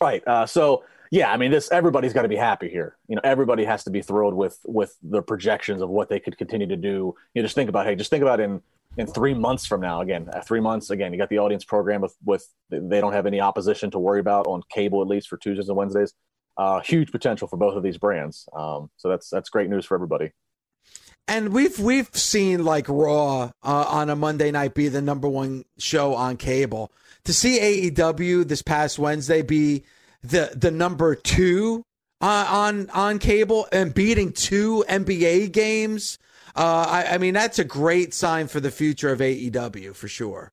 [0.00, 2.96] right uh, so yeah, I mean, this everybody's got to be happy here.
[3.08, 6.38] You know, everybody has to be thrilled with with the projections of what they could
[6.38, 7.14] continue to do.
[7.34, 8.62] You know, just think about hey, just think about in
[8.96, 10.00] in three months from now.
[10.00, 10.90] Again, uh, three months.
[10.90, 14.20] Again, you got the audience program with with they don't have any opposition to worry
[14.20, 16.14] about on cable at least for Tuesdays and Wednesdays.
[16.56, 18.48] Uh, huge potential for both of these brands.
[18.52, 20.30] Um, so that's that's great news for everybody.
[21.26, 25.64] And we've we've seen like Raw uh, on a Monday night be the number one
[25.78, 26.92] show on cable.
[27.24, 29.84] To see AEW this past Wednesday be
[30.22, 31.84] the the number two
[32.20, 36.18] uh, on on cable and beating two NBA games.
[36.54, 40.52] Uh, I, I mean, that's a great sign for the future of AEW for sure.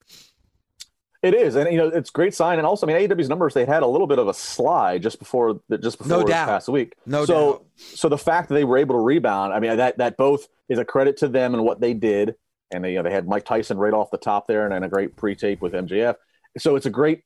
[1.24, 2.60] It is, and you know, it's a great sign.
[2.60, 5.18] And also, I mean, AEW's numbers they had a little bit of a slide just
[5.18, 6.48] before just before no this doubt.
[6.48, 6.94] past week.
[7.06, 7.66] No so, doubt.
[7.76, 10.78] So the fact that they were able to rebound, I mean, that that both is
[10.78, 12.36] a credit to them and what they did.
[12.70, 14.86] And they, you know, they had Mike Tyson right off the top there, and, and
[14.86, 16.16] a great pre-tape with MJF.
[16.58, 17.24] So it's a great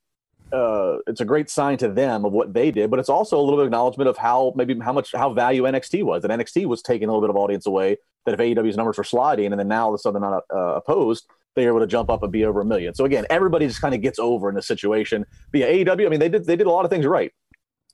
[0.54, 3.41] uh, it's a great sign to them of what they did, but it's also a
[3.41, 6.22] little bit of acknowledgement of how maybe how much how value NXT was.
[6.24, 7.97] That NXT was taking a little bit of audience away.
[8.26, 10.43] That if AEW's numbers were sliding, and then now all of a sudden they're not
[10.54, 12.93] uh, opposed, they're able to jump up and be over a million.
[12.93, 15.26] So again, everybody just kind of gets over in this situation.
[15.52, 17.32] But yeah, AEW, I mean, they did they did a lot of things right.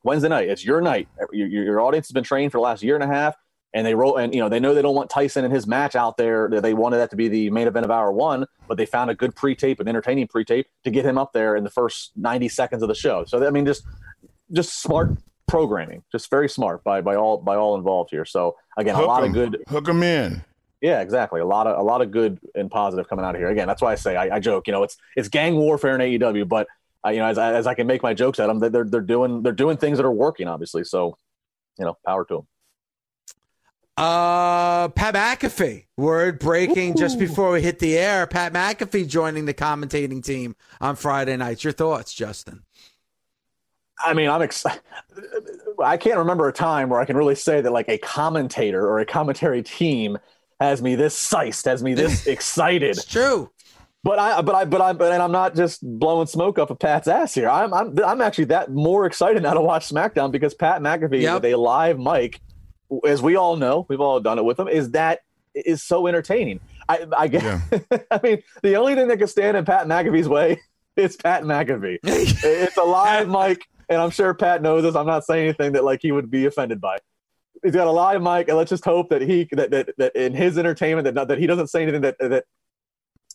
[0.04, 1.08] Wednesday night, it's your night.
[1.32, 3.36] Your, your audience has been trained for the last year and a half.
[3.74, 5.96] And they roll and you know they know they don't want Tyson and his match
[5.96, 6.50] out there.
[6.50, 9.16] They wanted that to be the main event of hour one, but they found a
[9.16, 12.82] good pre-tape, an entertaining pre-tape to get him up there in the first ninety seconds
[12.82, 13.26] of the show.
[13.26, 13.84] So I mean, just
[14.52, 15.12] just smart
[15.48, 18.26] programming, just very smart by by all by all involved here.
[18.26, 19.30] So again, Hook a lot 'em.
[19.30, 19.64] of good.
[19.68, 20.44] Hook them in.
[20.82, 21.42] Yeah, exactly.
[21.42, 23.50] A lot of a lot of good and positive coming out of here.
[23.50, 24.68] Again, that's why I say I, I joke.
[24.68, 26.68] You know, it's it's gang warfare in AEW, but
[27.06, 29.02] uh, you know, as I, as I can make my jokes at them, they're they're
[29.02, 30.84] doing they're doing things that are working, obviously.
[30.84, 31.18] So,
[31.80, 32.48] you know, power to them.
[33.98, 35.86] Uh, Pat McAfee.
[35.98, 38.28] Word breaking just before we hit the air.
[38.28, 41.64] Pat McAfee joining the commentating team on Friday nights.
[41.64, 42.62] Your thoughts, Justin?
[44.06, 44.82] I mean, I'm excited.
[45.84, 49.00] I can't remember a time where I can really say that like a commentator or
[49.00, 50.20] a commentary team
[50.60, 52.92] has me this sized, has me this excited.
[52.92, 53.50] It's true.
[54.04, 56.78] But I, but I, but I, but and I'm not just blowing smoke up of
[56.78, 57.50] Pat's ass here.
[57.50, 61.42] I'm, I'm, I'm actually that more excited now to watch SmackDown because Pat McAfee Yep.
[61.42, 62.40] with a live mic,
[63.06, 65.22] as we all know, we've all done it with him, is that
[65.54, 66.60] is so entertaining.
[66.88, 67.62] I, I guess.
[68.12, 70.62] I mean, the only thing that can stand in Pat McAfee's way
[70.96, 72.00] is Pat McAfee.
[72.04, 74.96] it's a live mic, and I'm sure Pat knows this.
[74.96, 76.98] I'm not saying anything that like he would be offended by.
[77.64, 80.34] He's got a live mic, and let's just hope that he that that, that in
[80.34, 82.46] his entertainment that not, that he doesn't say anything that that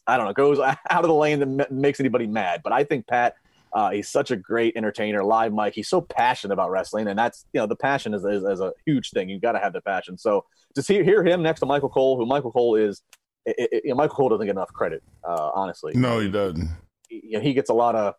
[0.07, 2.63] I don't know goes out of the lane that ma- makes anybody mad.
[2.63, 3.35] But I think Pat.
[3.75, 5.75] Uh, he's such a great entertainer, live mic.
[5.75, 8.73] He's so passionate about wrestling, and that's you know the passion is, is, is a
[8.87, 9.29] huge thing.
[9.29, 10.19] You've got to have the passion.
[10.19, 10.45] So
[10.75, 13.03] to see hear him next to Michael Cole, who Michael Cole is,
[13.47, 16.69] it, it, you know, Michael Cole doesn't get enough credit, uh, honestly No, he doesn't.
[17.09, 18.15] you know, he gets a lot of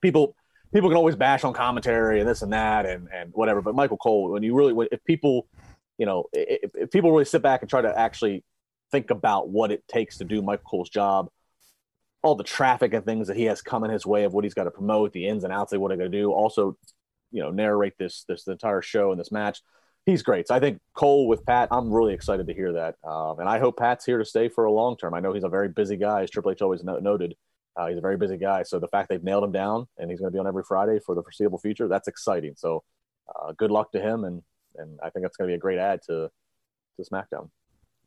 [0.00, 0.34] people.
[0.74, 3.62] People can always bash on commentary and this and that and and whatever.
[3.62, 5.46] But Michael Cole, when you really, when- if people,
[5.96, 8.44] you know, if, if people really sit back and try to actually
[8.92, 11.28] think about what it takes to do Michael Cole's job,
[12.26, 14.64] all the traffic and things that he has coming his way of what he's got
[14.64, 16.32] to promote, the ins and outs of what he's going to do.
[16.32, 16.76] Also,
[17.30, 19.62] you know, narrate this this entire show and this match.
[20.04, 20.46] He's great.
[20.46, 23.58] So I think Cole with Pat, I'm really excited to hear that, um, and I
[23.58, 25.14] hope Pat's here to stay for a long term.
[25.14, 27.34] I know he's a very busy guy, as Triple H always no- noted.
[27.76, 28.62] Uh, he's a very busy guy.
[28.62, 30.98] So the fact they've nailed him down and he's going to be on every Friday
[31.04, 32.54] for the foreseeable future, that's exciting.
[32.56, 32.82] So
[33.28, 34.42] uh, good luck to him, and
[34.76, 36.30] and I think that's going to be a great add to
[36.96, 37.50] to SmackDown.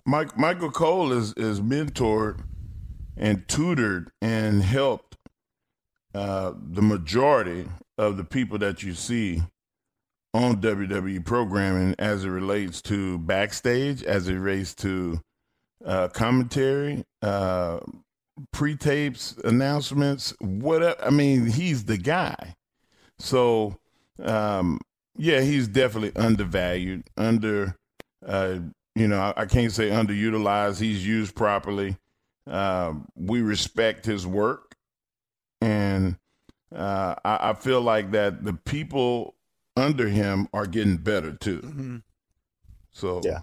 [0.06, 2.44] Mike Michael Cole is is mentored
[3.20, 5.18] and tutored and helped
[6.16, 7.68] uh, the majority
[7.98, 9.44] of the people that you see
[10.34, 15.20] on WWE programming as it relates to backstage, as it relates to
[15.86, 17.80] uh, commentary, uh,
[18.54, 21.04] pre-tapes, announcements, whatever.
[21.04, 22.56] I mean, he's the guy.
[23.18, 23.78] So,
[24.24, 24.80] um,
[25.18, 27.76] yeah, he's definitely undervalued, under,
[28.26, 28.60] uh,
[28.96, 30.80] you know, I, I can't say underutilized.
[30.80, 31.98] He's used properly.
[32.50, 34.76] Uh, we respect his work,
[35.62, 36.18] and
[36.76, 39.36] uh, I, I feel like that the people
[39.78, 42.02] under him are getting better too.
[42.92, 43.40] So Yeah.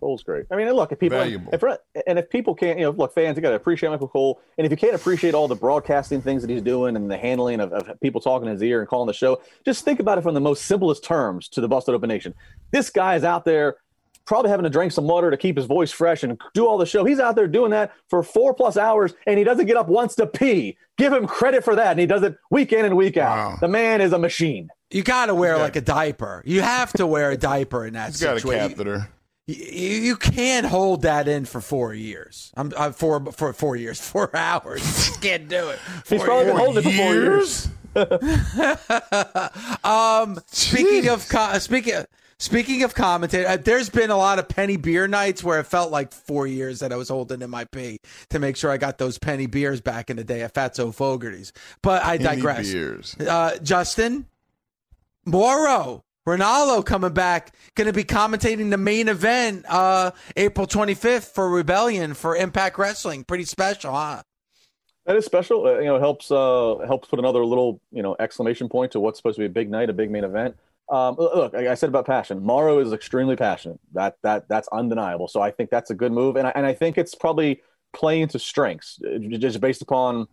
[0.00, 0.46] Cole's great.
[0.50, 1.52] I mean, look, if people Valuable.
[1.52, 1.62] if
[2.06, 4.64] and if people can't, you know, look, fans, you got to appreciate Michael Cole, and
[4.64, 7.72] if you can't appreciate all the broadcasting things that he's doing and the handling of,
[7.72, 10.34] of people talking in his ear and calling the show, just think about it from
[10.34, 12.34] the most simplest terms to the Busted Open Nation.
[12.70, 13.76] This guy is out there
[14.28, 16.86] probably having to drink some water to keep his voice fresh and do all the
[16.86, 17.04] show.
[17.04, 20.14] He's out there doing that for four plus hours, and he doesn't get up once
[20.16, 20.76] to pee.
[20.98, 23.36] Give him credit for that, and he does it week in and week out.
[23.36, 23.56] Wow.
[23.60, 24.68] The man is a machine.
[24.90, 26.42] You got to wear like a diaper.
[26.46, 28.68] You have to wear a diaper in that he's got a situation.
[28.70, 29.08] catheter.
[29.46, 32.52] You, you can't hold that in for four years.
[32.56, 35.16] I'm, I'm for for four years, four hours.
[35.22, 35.78] Can't do it.
[36.08, 36.64] He's Four probably been years.
[36.64, 37.68] holding it for four years.
[39.84, 42.04] Um, speaking of co- speaking
[42.38, 45.90] speaking of commentator, uh, there's been a lot of penny beer nights where it felt
[45.90, 47.98] like four years that I was holding in my pee
[48.30, 51.52] to make sure I got those penny beers back in the day at Fatso Fogarty's.
[51.82, 52.72] But I Any digress.
[52.72, 53.16] beers.
[53.18, 54.26] Uh, Justin
[55.24, 56.02] Mauro.
[56.26, 62.12] Ranallo coming back, going to be commentating the main event uh, April 25th for Rebellion
[62.12, 63.24] for Impact Wrestling.
[63.24, 64.20] Pretty special, huh?
[65.06, 65.66] That is special.
[65.66, 69.18] Uh, you know, helps uh, helps put another little you know exclamation point to what's
[69.18, 70.54] supposed to be a big night, a big main event.
[70.90, 72.42] Um, look, like I said about passion.
[72.42, 73.78] Mauro is extremely passionate.
[73.92, 75.28] That that that's undeniable.
[75.28, 77.60] So I think that's a good move, and I, and I think it's probably
[77.92, 80.26] playing to strengths, uh, just based upon,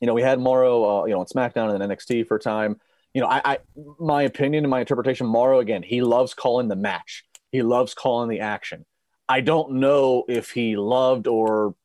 [0.00, 2.40] you know, we had Mauro, uh, you know, on SmackDown and then NXT for a
[2.40, 2.80] time.
[3.12, 3.58] You know, I, I
[4.00, 7.24] my opinion and my interpretation, Mauro again, he loves calling the match.
[7.52, 8.84] He loves calling the action.
[9.28, 11.76] I don't know if he loved or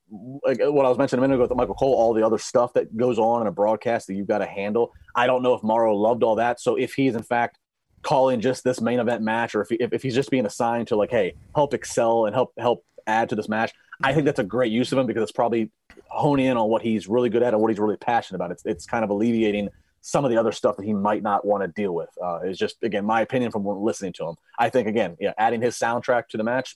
[0.44, 2.74] like what I was mentioning a minute ago with Michael Cole, all the other stuff
[2.74, 4.92] that goes on in a broadcast that you've got to handle.
[5.16, 6.60] I don't know if Mauro loved all that.
[6.60, 7.60] So if he's in fact
[8.02, 10.88] calling just this main event match, or if, he, if if he's just being assigned
[10.88, 13.74] to like, hey, help excel and help help add to this match,
[14.04, 15.72] I think that's a great use of him because it's probably
[16.08, 18.52] honing in on what he's really good at and what he's really passionate about.
[18.52, 19.70] It's it's kind of alleviating
[20.02, 22.10] some of the other stuff that he might not want to deal with.
[22.24, 24.36] Uh, is just again my opinion from listening to him.
[24.58, 26.76] I think again, yeah, adding his soundtrack to the match,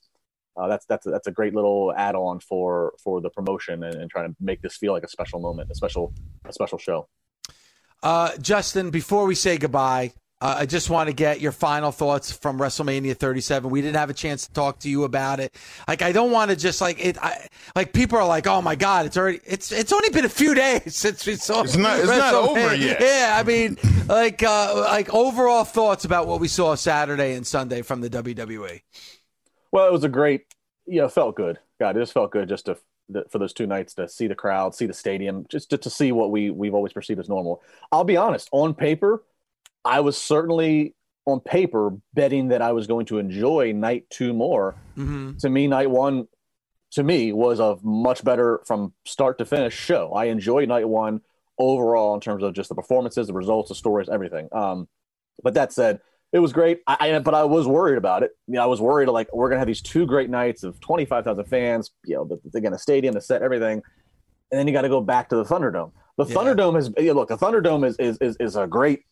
[0.57, 4.29] uh, that's that's that's a great little add-on for for the promotion and, and trying
[4.29, 6.13] to make this feel like a special moment, a special
[6.45, 7.07] a special show.
[8.01, 10.11] Uh, Justin, before we say goodbye,
[10.43, 13.71] uh, I just want to get your final thoughts from WrestleMania 37.
[13.71, 15.55] We didn't have a chance to talk to you about it.
[15.87, 17.17] Like, I don't want to just like it.
[17.23, 20.29] I, like people are like, "Oh my God, it's already it's it's only been a
[20.29, 22.99] few days since we saw." It's not it's not over yet.
[23.13, 23.77] Yeah, I mean,
[24.09, 28.81] like uh, like overall thoughts about what we saw Saturday and Sunday from the WWE.
[29.71, 30.43] Well, it was a great.
[30.85, 31.57] You know, felt good.
[31.79, 32.77] God, it just felt good just to
[33.29, 36.11] for those two nights to see the crowd, see the stadium, just to, to see
[36.11, 37.61] what we we've always perceived as normal.
[37.93, 39.23] I'll be honest, on paper
[39.85, 44.75] I was certainly on paper betting that I was going to enjoy night two more.
[44.97, 45.37] Mm-hmm.
[45.37, 46.27] To me, night one,
[46.91, 50.13] to me, was a much better from start to finish show.
[50.13, 51.21] I enjoyed night one
[51.57, 54.49] overall in terms of just the performances, the results, the stories, everything.
[54.51, 54.87] Um,
[55.41, 55.99] but that said,
[56.31, 56.81] it was great.
[56.87, 58.31] I, I, but I was worried about it.
[58.47, 61.05] You know, I was worried like we're gonna have these two great nights of twenty
[61.05, 61.91] five thousand fans.
[62.05, 63.83] You know, the, again, the stadium, the set, everything,
[64.51, 65.91] and then you got to go back to the Thunderdome.
[66.17, 66.35] The yeah.
[66.35, 67.29] Thunderdome is you know, look.
[67.29, 69.03] The Thunderdome is, is is is a great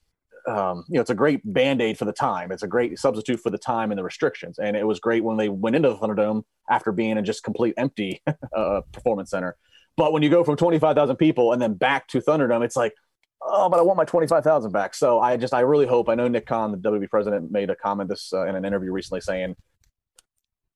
[0.48, 2.52] um, you know, it's a great band aid for the time.
[2.52, 4.60] It's a great substitute for the time and the restrictions.
[4.60, 7.74] And it was great when they went into the Thunderdome after being in just complete
[7.78, 8.22] empty
[8.56, 9.58] uh, performance center.
[9.98, 12.94] But when you go from 25,000 people and then back to Thunderdome, it's like,
[13.42, 14.96] oh, but I want my 25,000 back.
[14.96, 17.76] So I just, I really hope, I know Nick Khan, the WB president, made a
[17.76, 19.56] comment this uh, in an interview recently saying,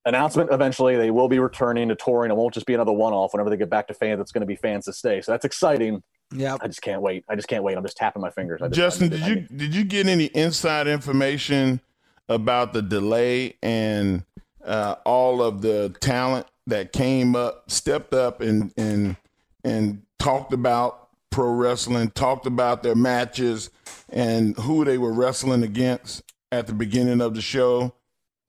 [0.05, 2.31] announcement eventually they will be returning to touring.
[2.31, 3.33] It won't just be another one off.
[3.33, 5.21] Whenever they get back to fans, it's going to be fans to stay.
[5.21, 6.03] So that's exciting.
[6.31, 7.23] Yeah, I just can't wait.
[7.29, 7.77] I just can't wait.
[7.77, 8.59] I'm just tapping my fingers.
[8.61, 11.81] Just, Justin, did you did you get any inside information
[12.27, 14.23] about the delay and
[14.65, 19.15] uh, all of the talent that came up, stepped up, and and
[19.63, 23.69] and talked about pro wrestling, talked about their matches
[24.09, 27.93] and who they were wrestling against at the beginning of the show?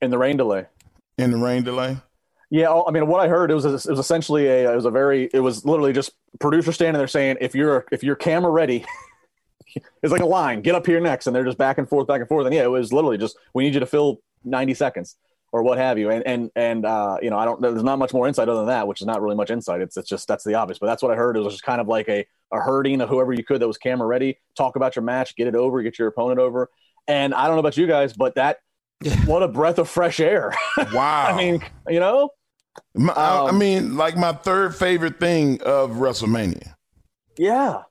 [0.00, 0.66] In the rain delay.
[1.18, 1.96] In the rain delay.
[2.50, 4.90] Yeah, I mean, what I heard it was it was essentially a it was a
[4.90, 8.84] very it was literally just producer standing there saying if you're if you're camera ready,
[10.02, 12.20] it's like a line get up here next, and they're just back and forth, back
[12.20, 15.16] and forth, and yeah, it was literally just we need you to fill ninety seconds
[15.52, 18.12] or what have you, and and and uh, you know I don't there's not much
[18.12, 19.80] more insight other than that, which is not really much insight.
[19.80, 21.36] It's it's just that's the obvious, but that's what I heard.
[21.36, 23.78] It was just kind of like a a herding of whoever you could that was
[23.78, 26.70] camera ready, talk about your match, get it over, get your opponent over,
[27.08, 28.58] and I don't know about you guys, but that
[29.24, 30.54] what a breath of fresh air.
[30.92, 31.28] Wow.
[31.28, 32.30] I mean, you know,
[32.94, 36.74] my, um, I mean, like my third favorite thing of WrestleMania.
[37.38, 37.82] Yeah.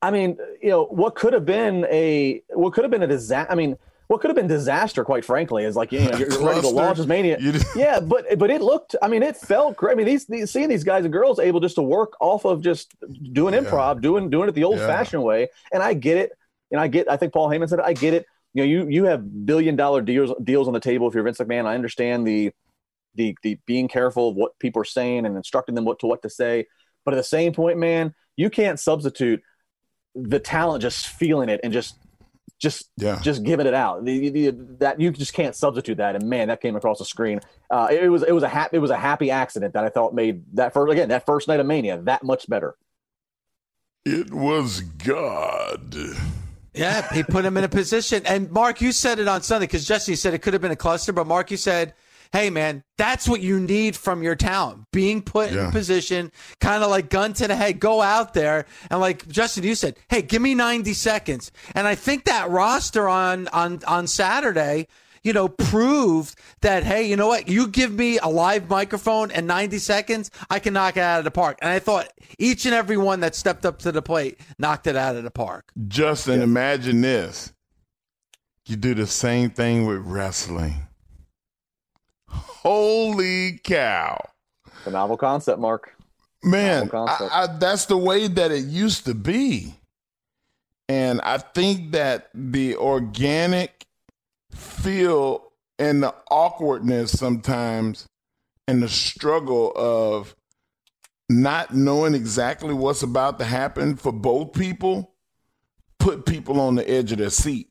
[0.00, 3.50] I mean, you know, what could have been a what could have been a disaster.
[3.50, 3.76] I mean,
[4.08, 6.98] what could have been disaster, quite frankly, is like you know you're ready to launch
[6.98, 7.38] as Mania.
[7.76, 8.96] yeah, but but it looked.
[9.00, 9.92] I mean, it felt great.
[9.92, 12.60] I mean, these, these seeing these guys and girls able just to work off of
[12.62, 12.94] just
[13.32, 14.00] doing improv, yeah.
[14.00, 14.86] doing doing it the old yeah.
[14.86, 16.32] fashioned way, and I get it.
[16.70, 17.10] And I get.
[17.10, 17.84] I think Paul Heyman said it.
[17.84, 18.26] I get it.
[18.54, 21.38] You know, you you have billion dollar deals deals on the table if you're Vince
[21.38, 21.64] McMahon.
[21.64, 22.52] I understand the
[23.14, 26.22] the the being careful of what people are saying and instructing them what to what
[26.22, 26.66] to say.
[27.04, 29.42] But at the same point, man, you can't substitute
[30.14, 31.96] the talent just feeling it and just
[32.62, 33.18] just yeah.
[33.20, 34.04] just giving it out.
[34.04, 36.14] The, the, that you just can't substitute that.
[36.14, 37.40] And man, that came across the screen.
[37.70, 39.88] Uh, it, it, was it was a happy it was a happy accident that I
[39.88, 42.76] thought made that first again that first night of Mania that much better.
[44.04, 45.96] It was God.
[46.74, 48.22] Yeah, he put him in a position.
[48.26, 50.76] And Mark, you said it on Sunday because Jesse said it could have been a
[50.76, 51.94] cluster, but Mark, you said
[52.32, 54.84] hey man, that's what you need from your talent.
[54.92, 55.66] Being put yeah.
[55.66, 59.64] in position, kind of like gun to the head, go out there and like Justin,
[59.64, 61.52] you said, hey, give me 90 seconds.
[61.74, 64.88] And I think that roster on on on Saturday
[65.22, 67.48] you know, proved that, hey, you know what?
[67.48, 71.24] You give me a live microphone and 90 seconds, I can knock it out of
[71.24, 71.58] the park.
[71.62, 72.08] And I thought
[72.38, 75.30] each and every one that stepped up to the plate knocked it out of the
[75.30, 75.70] park.
[75.86, 76.44] Justin, yeah.
[76.44, 77.52] imagine this.
[78.66, 80.88] You do the same thing with wrestling.
[82.32, 84.18] Holy cow.
[84.84, 85.94] The novel concept, Mark.
[86.42, 87.32] Man, concept.
[87.32, 89.74] I, I, that's the way that it used to be.
[90.88, 93.86] And I think that the organic
[94.50, 98.06] feel and the awkwardness sometimes
[98.66, 100.34] and the struggle of
[101.28, 105.14] not knowing exactly what's about to happen for both people
[105.98, 107.68] put people on the edge of their seat.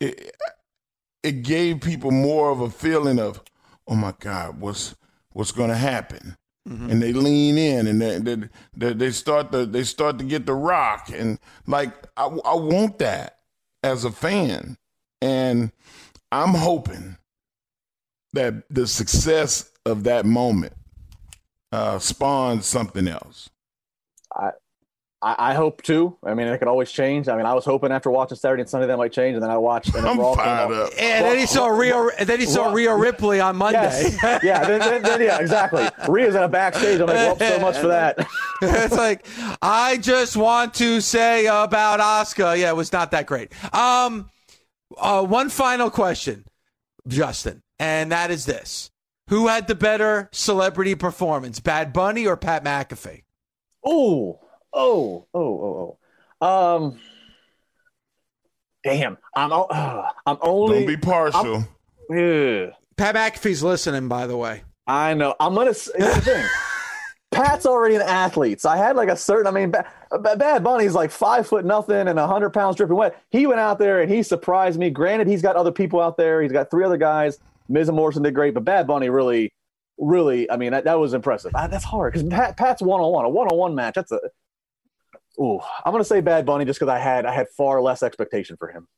[0.00, 0.34] It,
[1.22, 3.42] it gave people more of a feeling of,
[3.86, 4.94] oh my God, what's
[5.32, 6.36] what's going to happen?
[6.68, 6.90] Mm-hmm.
[6.90, 10.46] And they lean in and they, they, they, they start to they start to get
[10.46, 13.38] the rock and like I, I want that
[13.82, 14.76] as a fan
[15.22, 15.72] and
[16.30, 17.16] I'm hoping
[18.34, 20.74] that the success of that moment
[21.72, 23.50] uh, spawns something else.
[25.22, 26.16] I I, I hope too.
[26.24, 27.28] I mean, it could always change.
[27.28, 29.50] I mean, I was hoping after watching Saturday and Sunday that might change, and then
[29.50, 29.94] I watched.
[29.94, 30.72] And then I'm Raw fired out.
[30.72, 30.92] up.
[30.98, 31.96] And then he saw Rhea.
[32.18, 33.80] And then he saw Raw- Rhea Ripley on Monday.
[33.80, 34.42] Yes.
[34.42, 35.88] yeah, then, then, then, yeah, exactly.
[36.08, 37.00] Rhea's in a backstage.
[37.00, 38.26] I'm like, well, so much for that.
[38.62, 39.26] it's like
[39.62, 42.54] I just want to say about Oscar.
[42.56, 43.52] Yeah, it was not that great.
[43.74, 44.30] Um,
[44.98, 46.44] uh, one final question,
[47.06, 48.90] Justin, and that is this:
[49.28, 53.22] Who had the better celebrity performance, Bad Bunny or Pat McAfee?
[53.84, 54.40] Oh,
[54.72, 55.98] oh, oh, oh,
[56.42, 56.76] oh.
[56.76, 56.98] Um,
[58.84, 59.18] damn.
[59.34, 59.52] I'm.
[59.52, 60.78] o- Uh, I'm only.
[60.78, 61.56] Don't be partial.
[62.10, 62.72] Ugh.
[62.96, 64.62] Pat McAfee's listening, by the way.
[64.86, 65.34] I know.
[65.40, 65.70] I'm gonna.
[65.70, 66.46] s- Here's the thing.
[67.32, 69.46] Pat's already an athlete, so I had like a certain.
[69.46, 73.22] I mean, Ba- Ba- Bad Bunny's like five foot nothing and hundred pounds dripping wet.
[73.30, 74.90] He went out there and he surprised me.
[74.90, 76.42] Granted, he's got other people out there.
[76.42, 77.38] He's got three other guys.
[77.68, 79.52] Miz and Morrison did great, but Bad Bunny really,
[79.96, 80.50] really.
[80.50, 81.54] I mean, that, that was impressive.
[81.54, 83.94] I, that's hard because Pat, Pat's one on one, a one on one match.
[83.94, 84.18] That's a.
[85.38, 88.56] Ooh, I'm gonna say Bad Bunny just because I had I had far less expectation
[88.56, 88.88] for him.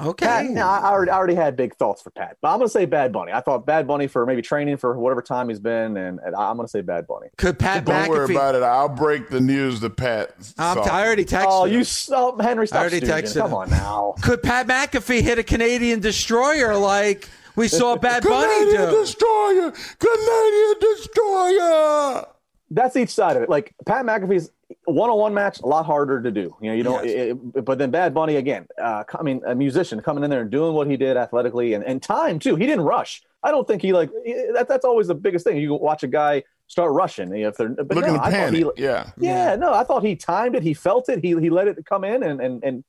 [0.00, 0.26] Okay.
[0.26, 2.68] Pat, no, I I already, I already had big thoughts for Pat, but I'm gonna
[2.68, 3.32] say Bad Bunny.
[3.32, 6.56] I thought Bad Bunny for maybe training for whatever time he's been, and, and I'm
[6.56, 7.26] gonna say Bad Bunny.
[7.36, 8.62] Could Pat Don't worry about it.
[8.62, 10.30] I'll break the news to Pat.
[10.56, 11.46] I'm t- I already texted.
[11.48, 11.72] Oh, him.
[11.72, 13.22] you so oh, Henry, stop I already stooging.
[13.22, 13.56] texted Come him.
[13.56, 14.14] on now.
[14.22, 19.00] Could Pat McAfee hit a Canadian destroyer like we saw Bad Bunny Canadian do?
[19.00, 22.24] destroyer, Canadian destroyer.
[22.70, 23.48] That's each side of it.
[23.48, 24.50] Like Pat McAfee's
[24.84, 26.54] one-on-one match, a lot harder to do.
[26.60, 27.04] You know, you don't.
[27.04, 27.14] Yes.
[27.14, 28.66] it- it- but then Bad Bunny again.
[28.80, 31.84] Uh, I mean, a musician coming in there and doing what he did athletically and,
[31.84, 32.56] and time too.
[32.56, 33.22] He didn't rush.
[33.42, 34.10] I don't think he like
[34.52, 34.66] that.
[34.68, 35.56] That's always the biggest thing.
[35.58, 38.66] You watch a guy start rushing if they're but Looking no, to I thought panic.
[38.76, 39.10] he, yeah.
[39.16, 40.62] Yeah, no, I thought he timed it.
[40.62, 41.20] He felt it.
[41.24, 42.84] He he let it come in, and and and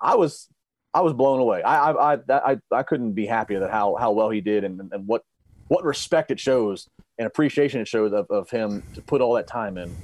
[0.00, 0.48] I was
[0.92, 1.62] I was blown away.
[1.62, 2.18] I I I
[2.52, 5.22] I, I couldn't be happier that how how well he did, and and what
[5.68, 9.46] what respect it shows and appreciation it shows of, of him to put all that
[9.46, 9.94] time in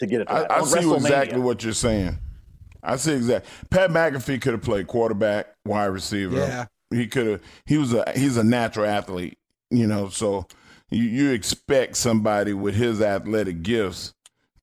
[0.00, 0.24] to get it.
[0.26, 0.50] To I, that.
[0.50, 2.18] I On see exactly what you're saying.
[2.82, 3.50] I see exactly.
[3.70, 6.36] Pat McAfee could have played quarterback, wide receiver.
[6.36, 6.66] Yeah.
[6.90, 7.42] he could have.
[7.64, 9.38] He was a he's a natural athlete,
[9.70, 10.08] you know.
[10.08, 10.46] So
[10.90, 14.14] you, you expect somebody with his athletic gifts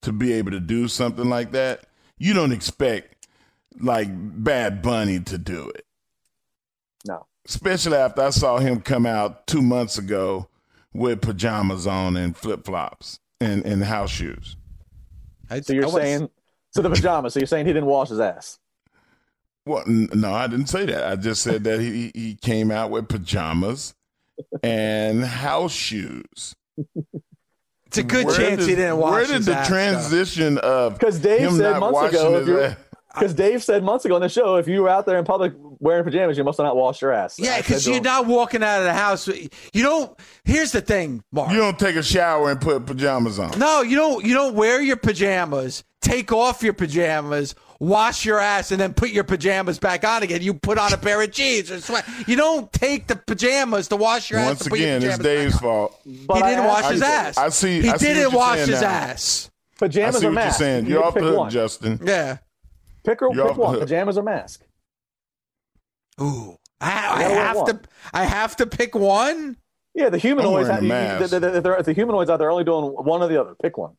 [0.02, 1.86] to be able to do something like that.
[2.18, 3.28] You don't expect
[3.80, 5.86] like Bad Bunny to do it,
[7.06, 10.48] No, especially after I saw him come out two months ago
[10.94, 14.56] with pajamas on and flip flops and and house shoes.
[15.54, 16.30] I- so you're I was- saying
[16.72, 17.34] so the pajamas.
[17.34, 18.60] So you're saying he didn't wash his ass.
[19.66, 21.06] Well, no, I didn't say that.
[21.06, 23.94] I just said that he he came out with pajamas
[24.62, 26.56] and house shoes.
[27.86, 29.74] it's a good Where chance did- he didn't watch Where did his the ass, though.
[29.76, 32.78] transition of Because Dave him said not months ago, if you're ass-
[33.14, 35.54] because Dave said months ago on the show, if you were out there in public
[35.80, 37.38] wearing pajamas, you must have not washed your ass.
[37.38, 39.28] Yeah, because you're not walking out of the house.
[39.28, 40.20] You don't.
[40.46, 41.52] Here's the thing, Mark.
[41.52, 43.58] you don't take a shower and put pajamas on.
[43.60, 44.26] no, you don't.
[44.26, 45.84] You don't wear your pajamas.
[46.02, 47.56] Take off your pajamas.
[47.80, 50.42] Wash your ass and then put your pajamas back on again.
[50.42, 52.06] You put on a pair of jeans or sweat.
[52.28, 54.48] You don't take the pajamas to wash your ass.
[54.48, 56.00] Once to put your again, it's Dave's fault.
[56.06, 57.38] But he I didn't asked wash you his to- ass.
[57.38, 58.88] I see- He I see didn't what wash his now.
[58.88, 59.50] ass.
[59.76, 60.60] I Pajamas see or what mask.
[60.60, 60.86] you're saying.
[60.86, 61.50] You You're off the hook.
[61.50, 62.00] Justin.
[62.06, 62.38] Yeah.
[63.04, 63.80] Pick, or, You're pick one.
[63.80, 64.62] Pajamas or mask.
[66.22, 66.58] Ooh.
[66.80, 67.66] I, I gotta have one.
[67.68, 67.80] to.
[68.14, 69.58] I have to pick one.
[69.96, 70.68] Yeah, the humanoids.
[70.68, 71.32] wearing a Have, mask.
[71.32, 73.56] the, the, the, the humanoids out there are only doing one or the other.
[73.62, 73.94] Pick one.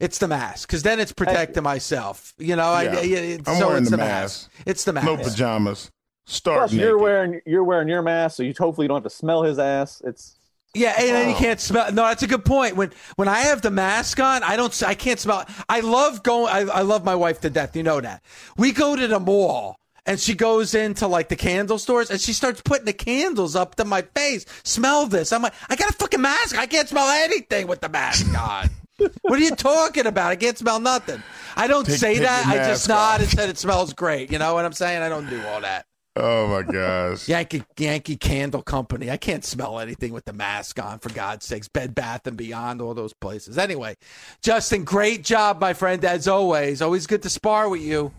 [0.00, 2.34] It's the mask because then it's protecting myself.
[2.38, 2.90] You know, I, Yeah.
[2.96, 4.50] I, it- I'm so wearing it's the the mask.
[4.66, 5.06] It's the mask.
[5.06, 5.90] No pajamas.
[6.26, 6.84] Start Plus, naked.
[6.86, 9.58] you're wearing you're wearing your mask, so you hopefully you don't have to smell his
[9.58, 10.02] ass.
[10.04, 10.36] It's
[10.74, 11.92] Yeah, and then you can't smell.
[11.92, 12.76] No, that's a good point.
[12.76, 14.82] When when I have the mask on, I don't.
[14.82, 15.44] I can't smell.
[15.68, 16.48] I love going.
[16.48, 17.76] I, I love my wife to death.
[17.76, 18.22] You know that.
[18.56, 19.76] We go to the mall.
[20.04, 23.76] And she goes into like the candle stores and she starts putting the candles up
[23.76, 24.44] to my face.
[24.64, 25.32] Smell this.
[25.32, 26.58] I'm like, I got a fucking mask.
[26.58, 28.68] I can't smell anything with the mask on.
[29.22, 30.32] what are you talking about?
[30.32, 31.22] I can't smell nothing.
[31.56, 32.46] I don't Take- say take that.
[32.46, 33.20] I just nod off.
[33.20, 34.32] and said it smells great.
[34.32, 35.02] You know what I'm saying?
[35.02, 35.86] I don't do all that.
[36.14, 37.26] Oh my gosh.
[37.26, 39.10] Yankee Yankee Candle Company.
[39.10, 41.68] I can't smell anything with the mask on, for God's sakes.
[41.68, 43.56] Bed Bath and Beyond, all those places.
[43.56, 43.96] Anyway,
[44.42, 46.82] Justin, great job, my friend, as always.
[46.82, 48.12] Always good to spar with you.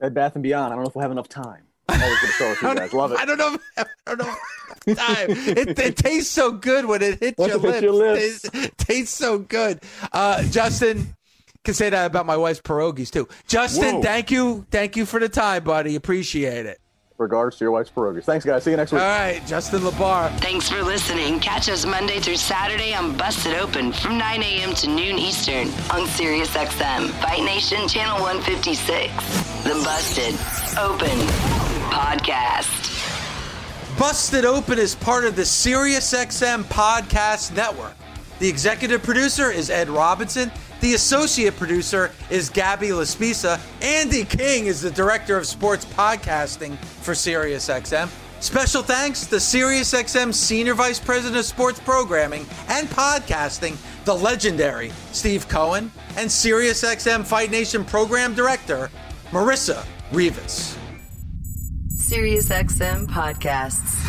[0.00, 0.72] Bed Bath and Beyond.
[0.72, 1.62] I don't know if we'll have enough time.
[1.90, 2.92] I'm always going to show it you guys.
[2.92, 3.18] Love it.
[3.18, 3.58] I don't know.
[3.76, 4.94] I don't know.
[4.94, 5.26] Time.
[5.30, 7.82] It, it tastes so good when it hits, Once your, it hits lips.
[7.82, 8.44] your lips.
[8.44, 9.80] It tastes, tastes so good.
[10.12, 11.14] Uh, Justin,
[11.68, 13.28] can say that about my wife's pierogies too.
[13.46, 14.02] Justin, Whoa.
[14.02, 15.96] thank you, thank you for the time, buddy.
[15.96, 16.80] Appreciate it.
[17.18, 18.24] Regards to your wife's pierogies.
[18.24, 18.64] Thanks, guys.
[18.64, 19.02] See you next week.
[19.02, 20.30] All right, Justin LaBar.
[20.40, 21.40] Thanks for listening.
[21.40, 24.72] Catch us Monday through Saturday on Busted Open from 9 a.m.
[24.76, 29.12] to noon Eastern on Sirius XM, Fight Nation Channel 156.
[29.64, 30.34] The Busted
[30.78, 31.18] Open
[31.90, 32.96] Podcast.
[33.98, 37.94] Busted Open is part of the SiriusXM Podcast Network.
[38.38, 40.50] The executive producer is Ed Robinson.
[40.80, 43.60] The associate producer is Gabby Laspisa.
[43.82, 48.08] Andy King is the director of sports podcasting for SiriusXM.
[48.40, 55.48] Special thanks to SiriusXM Senior Vice President of Sports Programming and Podcasting, the legendary Steve
[55.48, 58.88] Cohen, and SiriusXM Fight Nation Program Director,
[59.32, 60.78] Marissa Rivas.
[61.96, 64.08] SiriusXM Podcasts.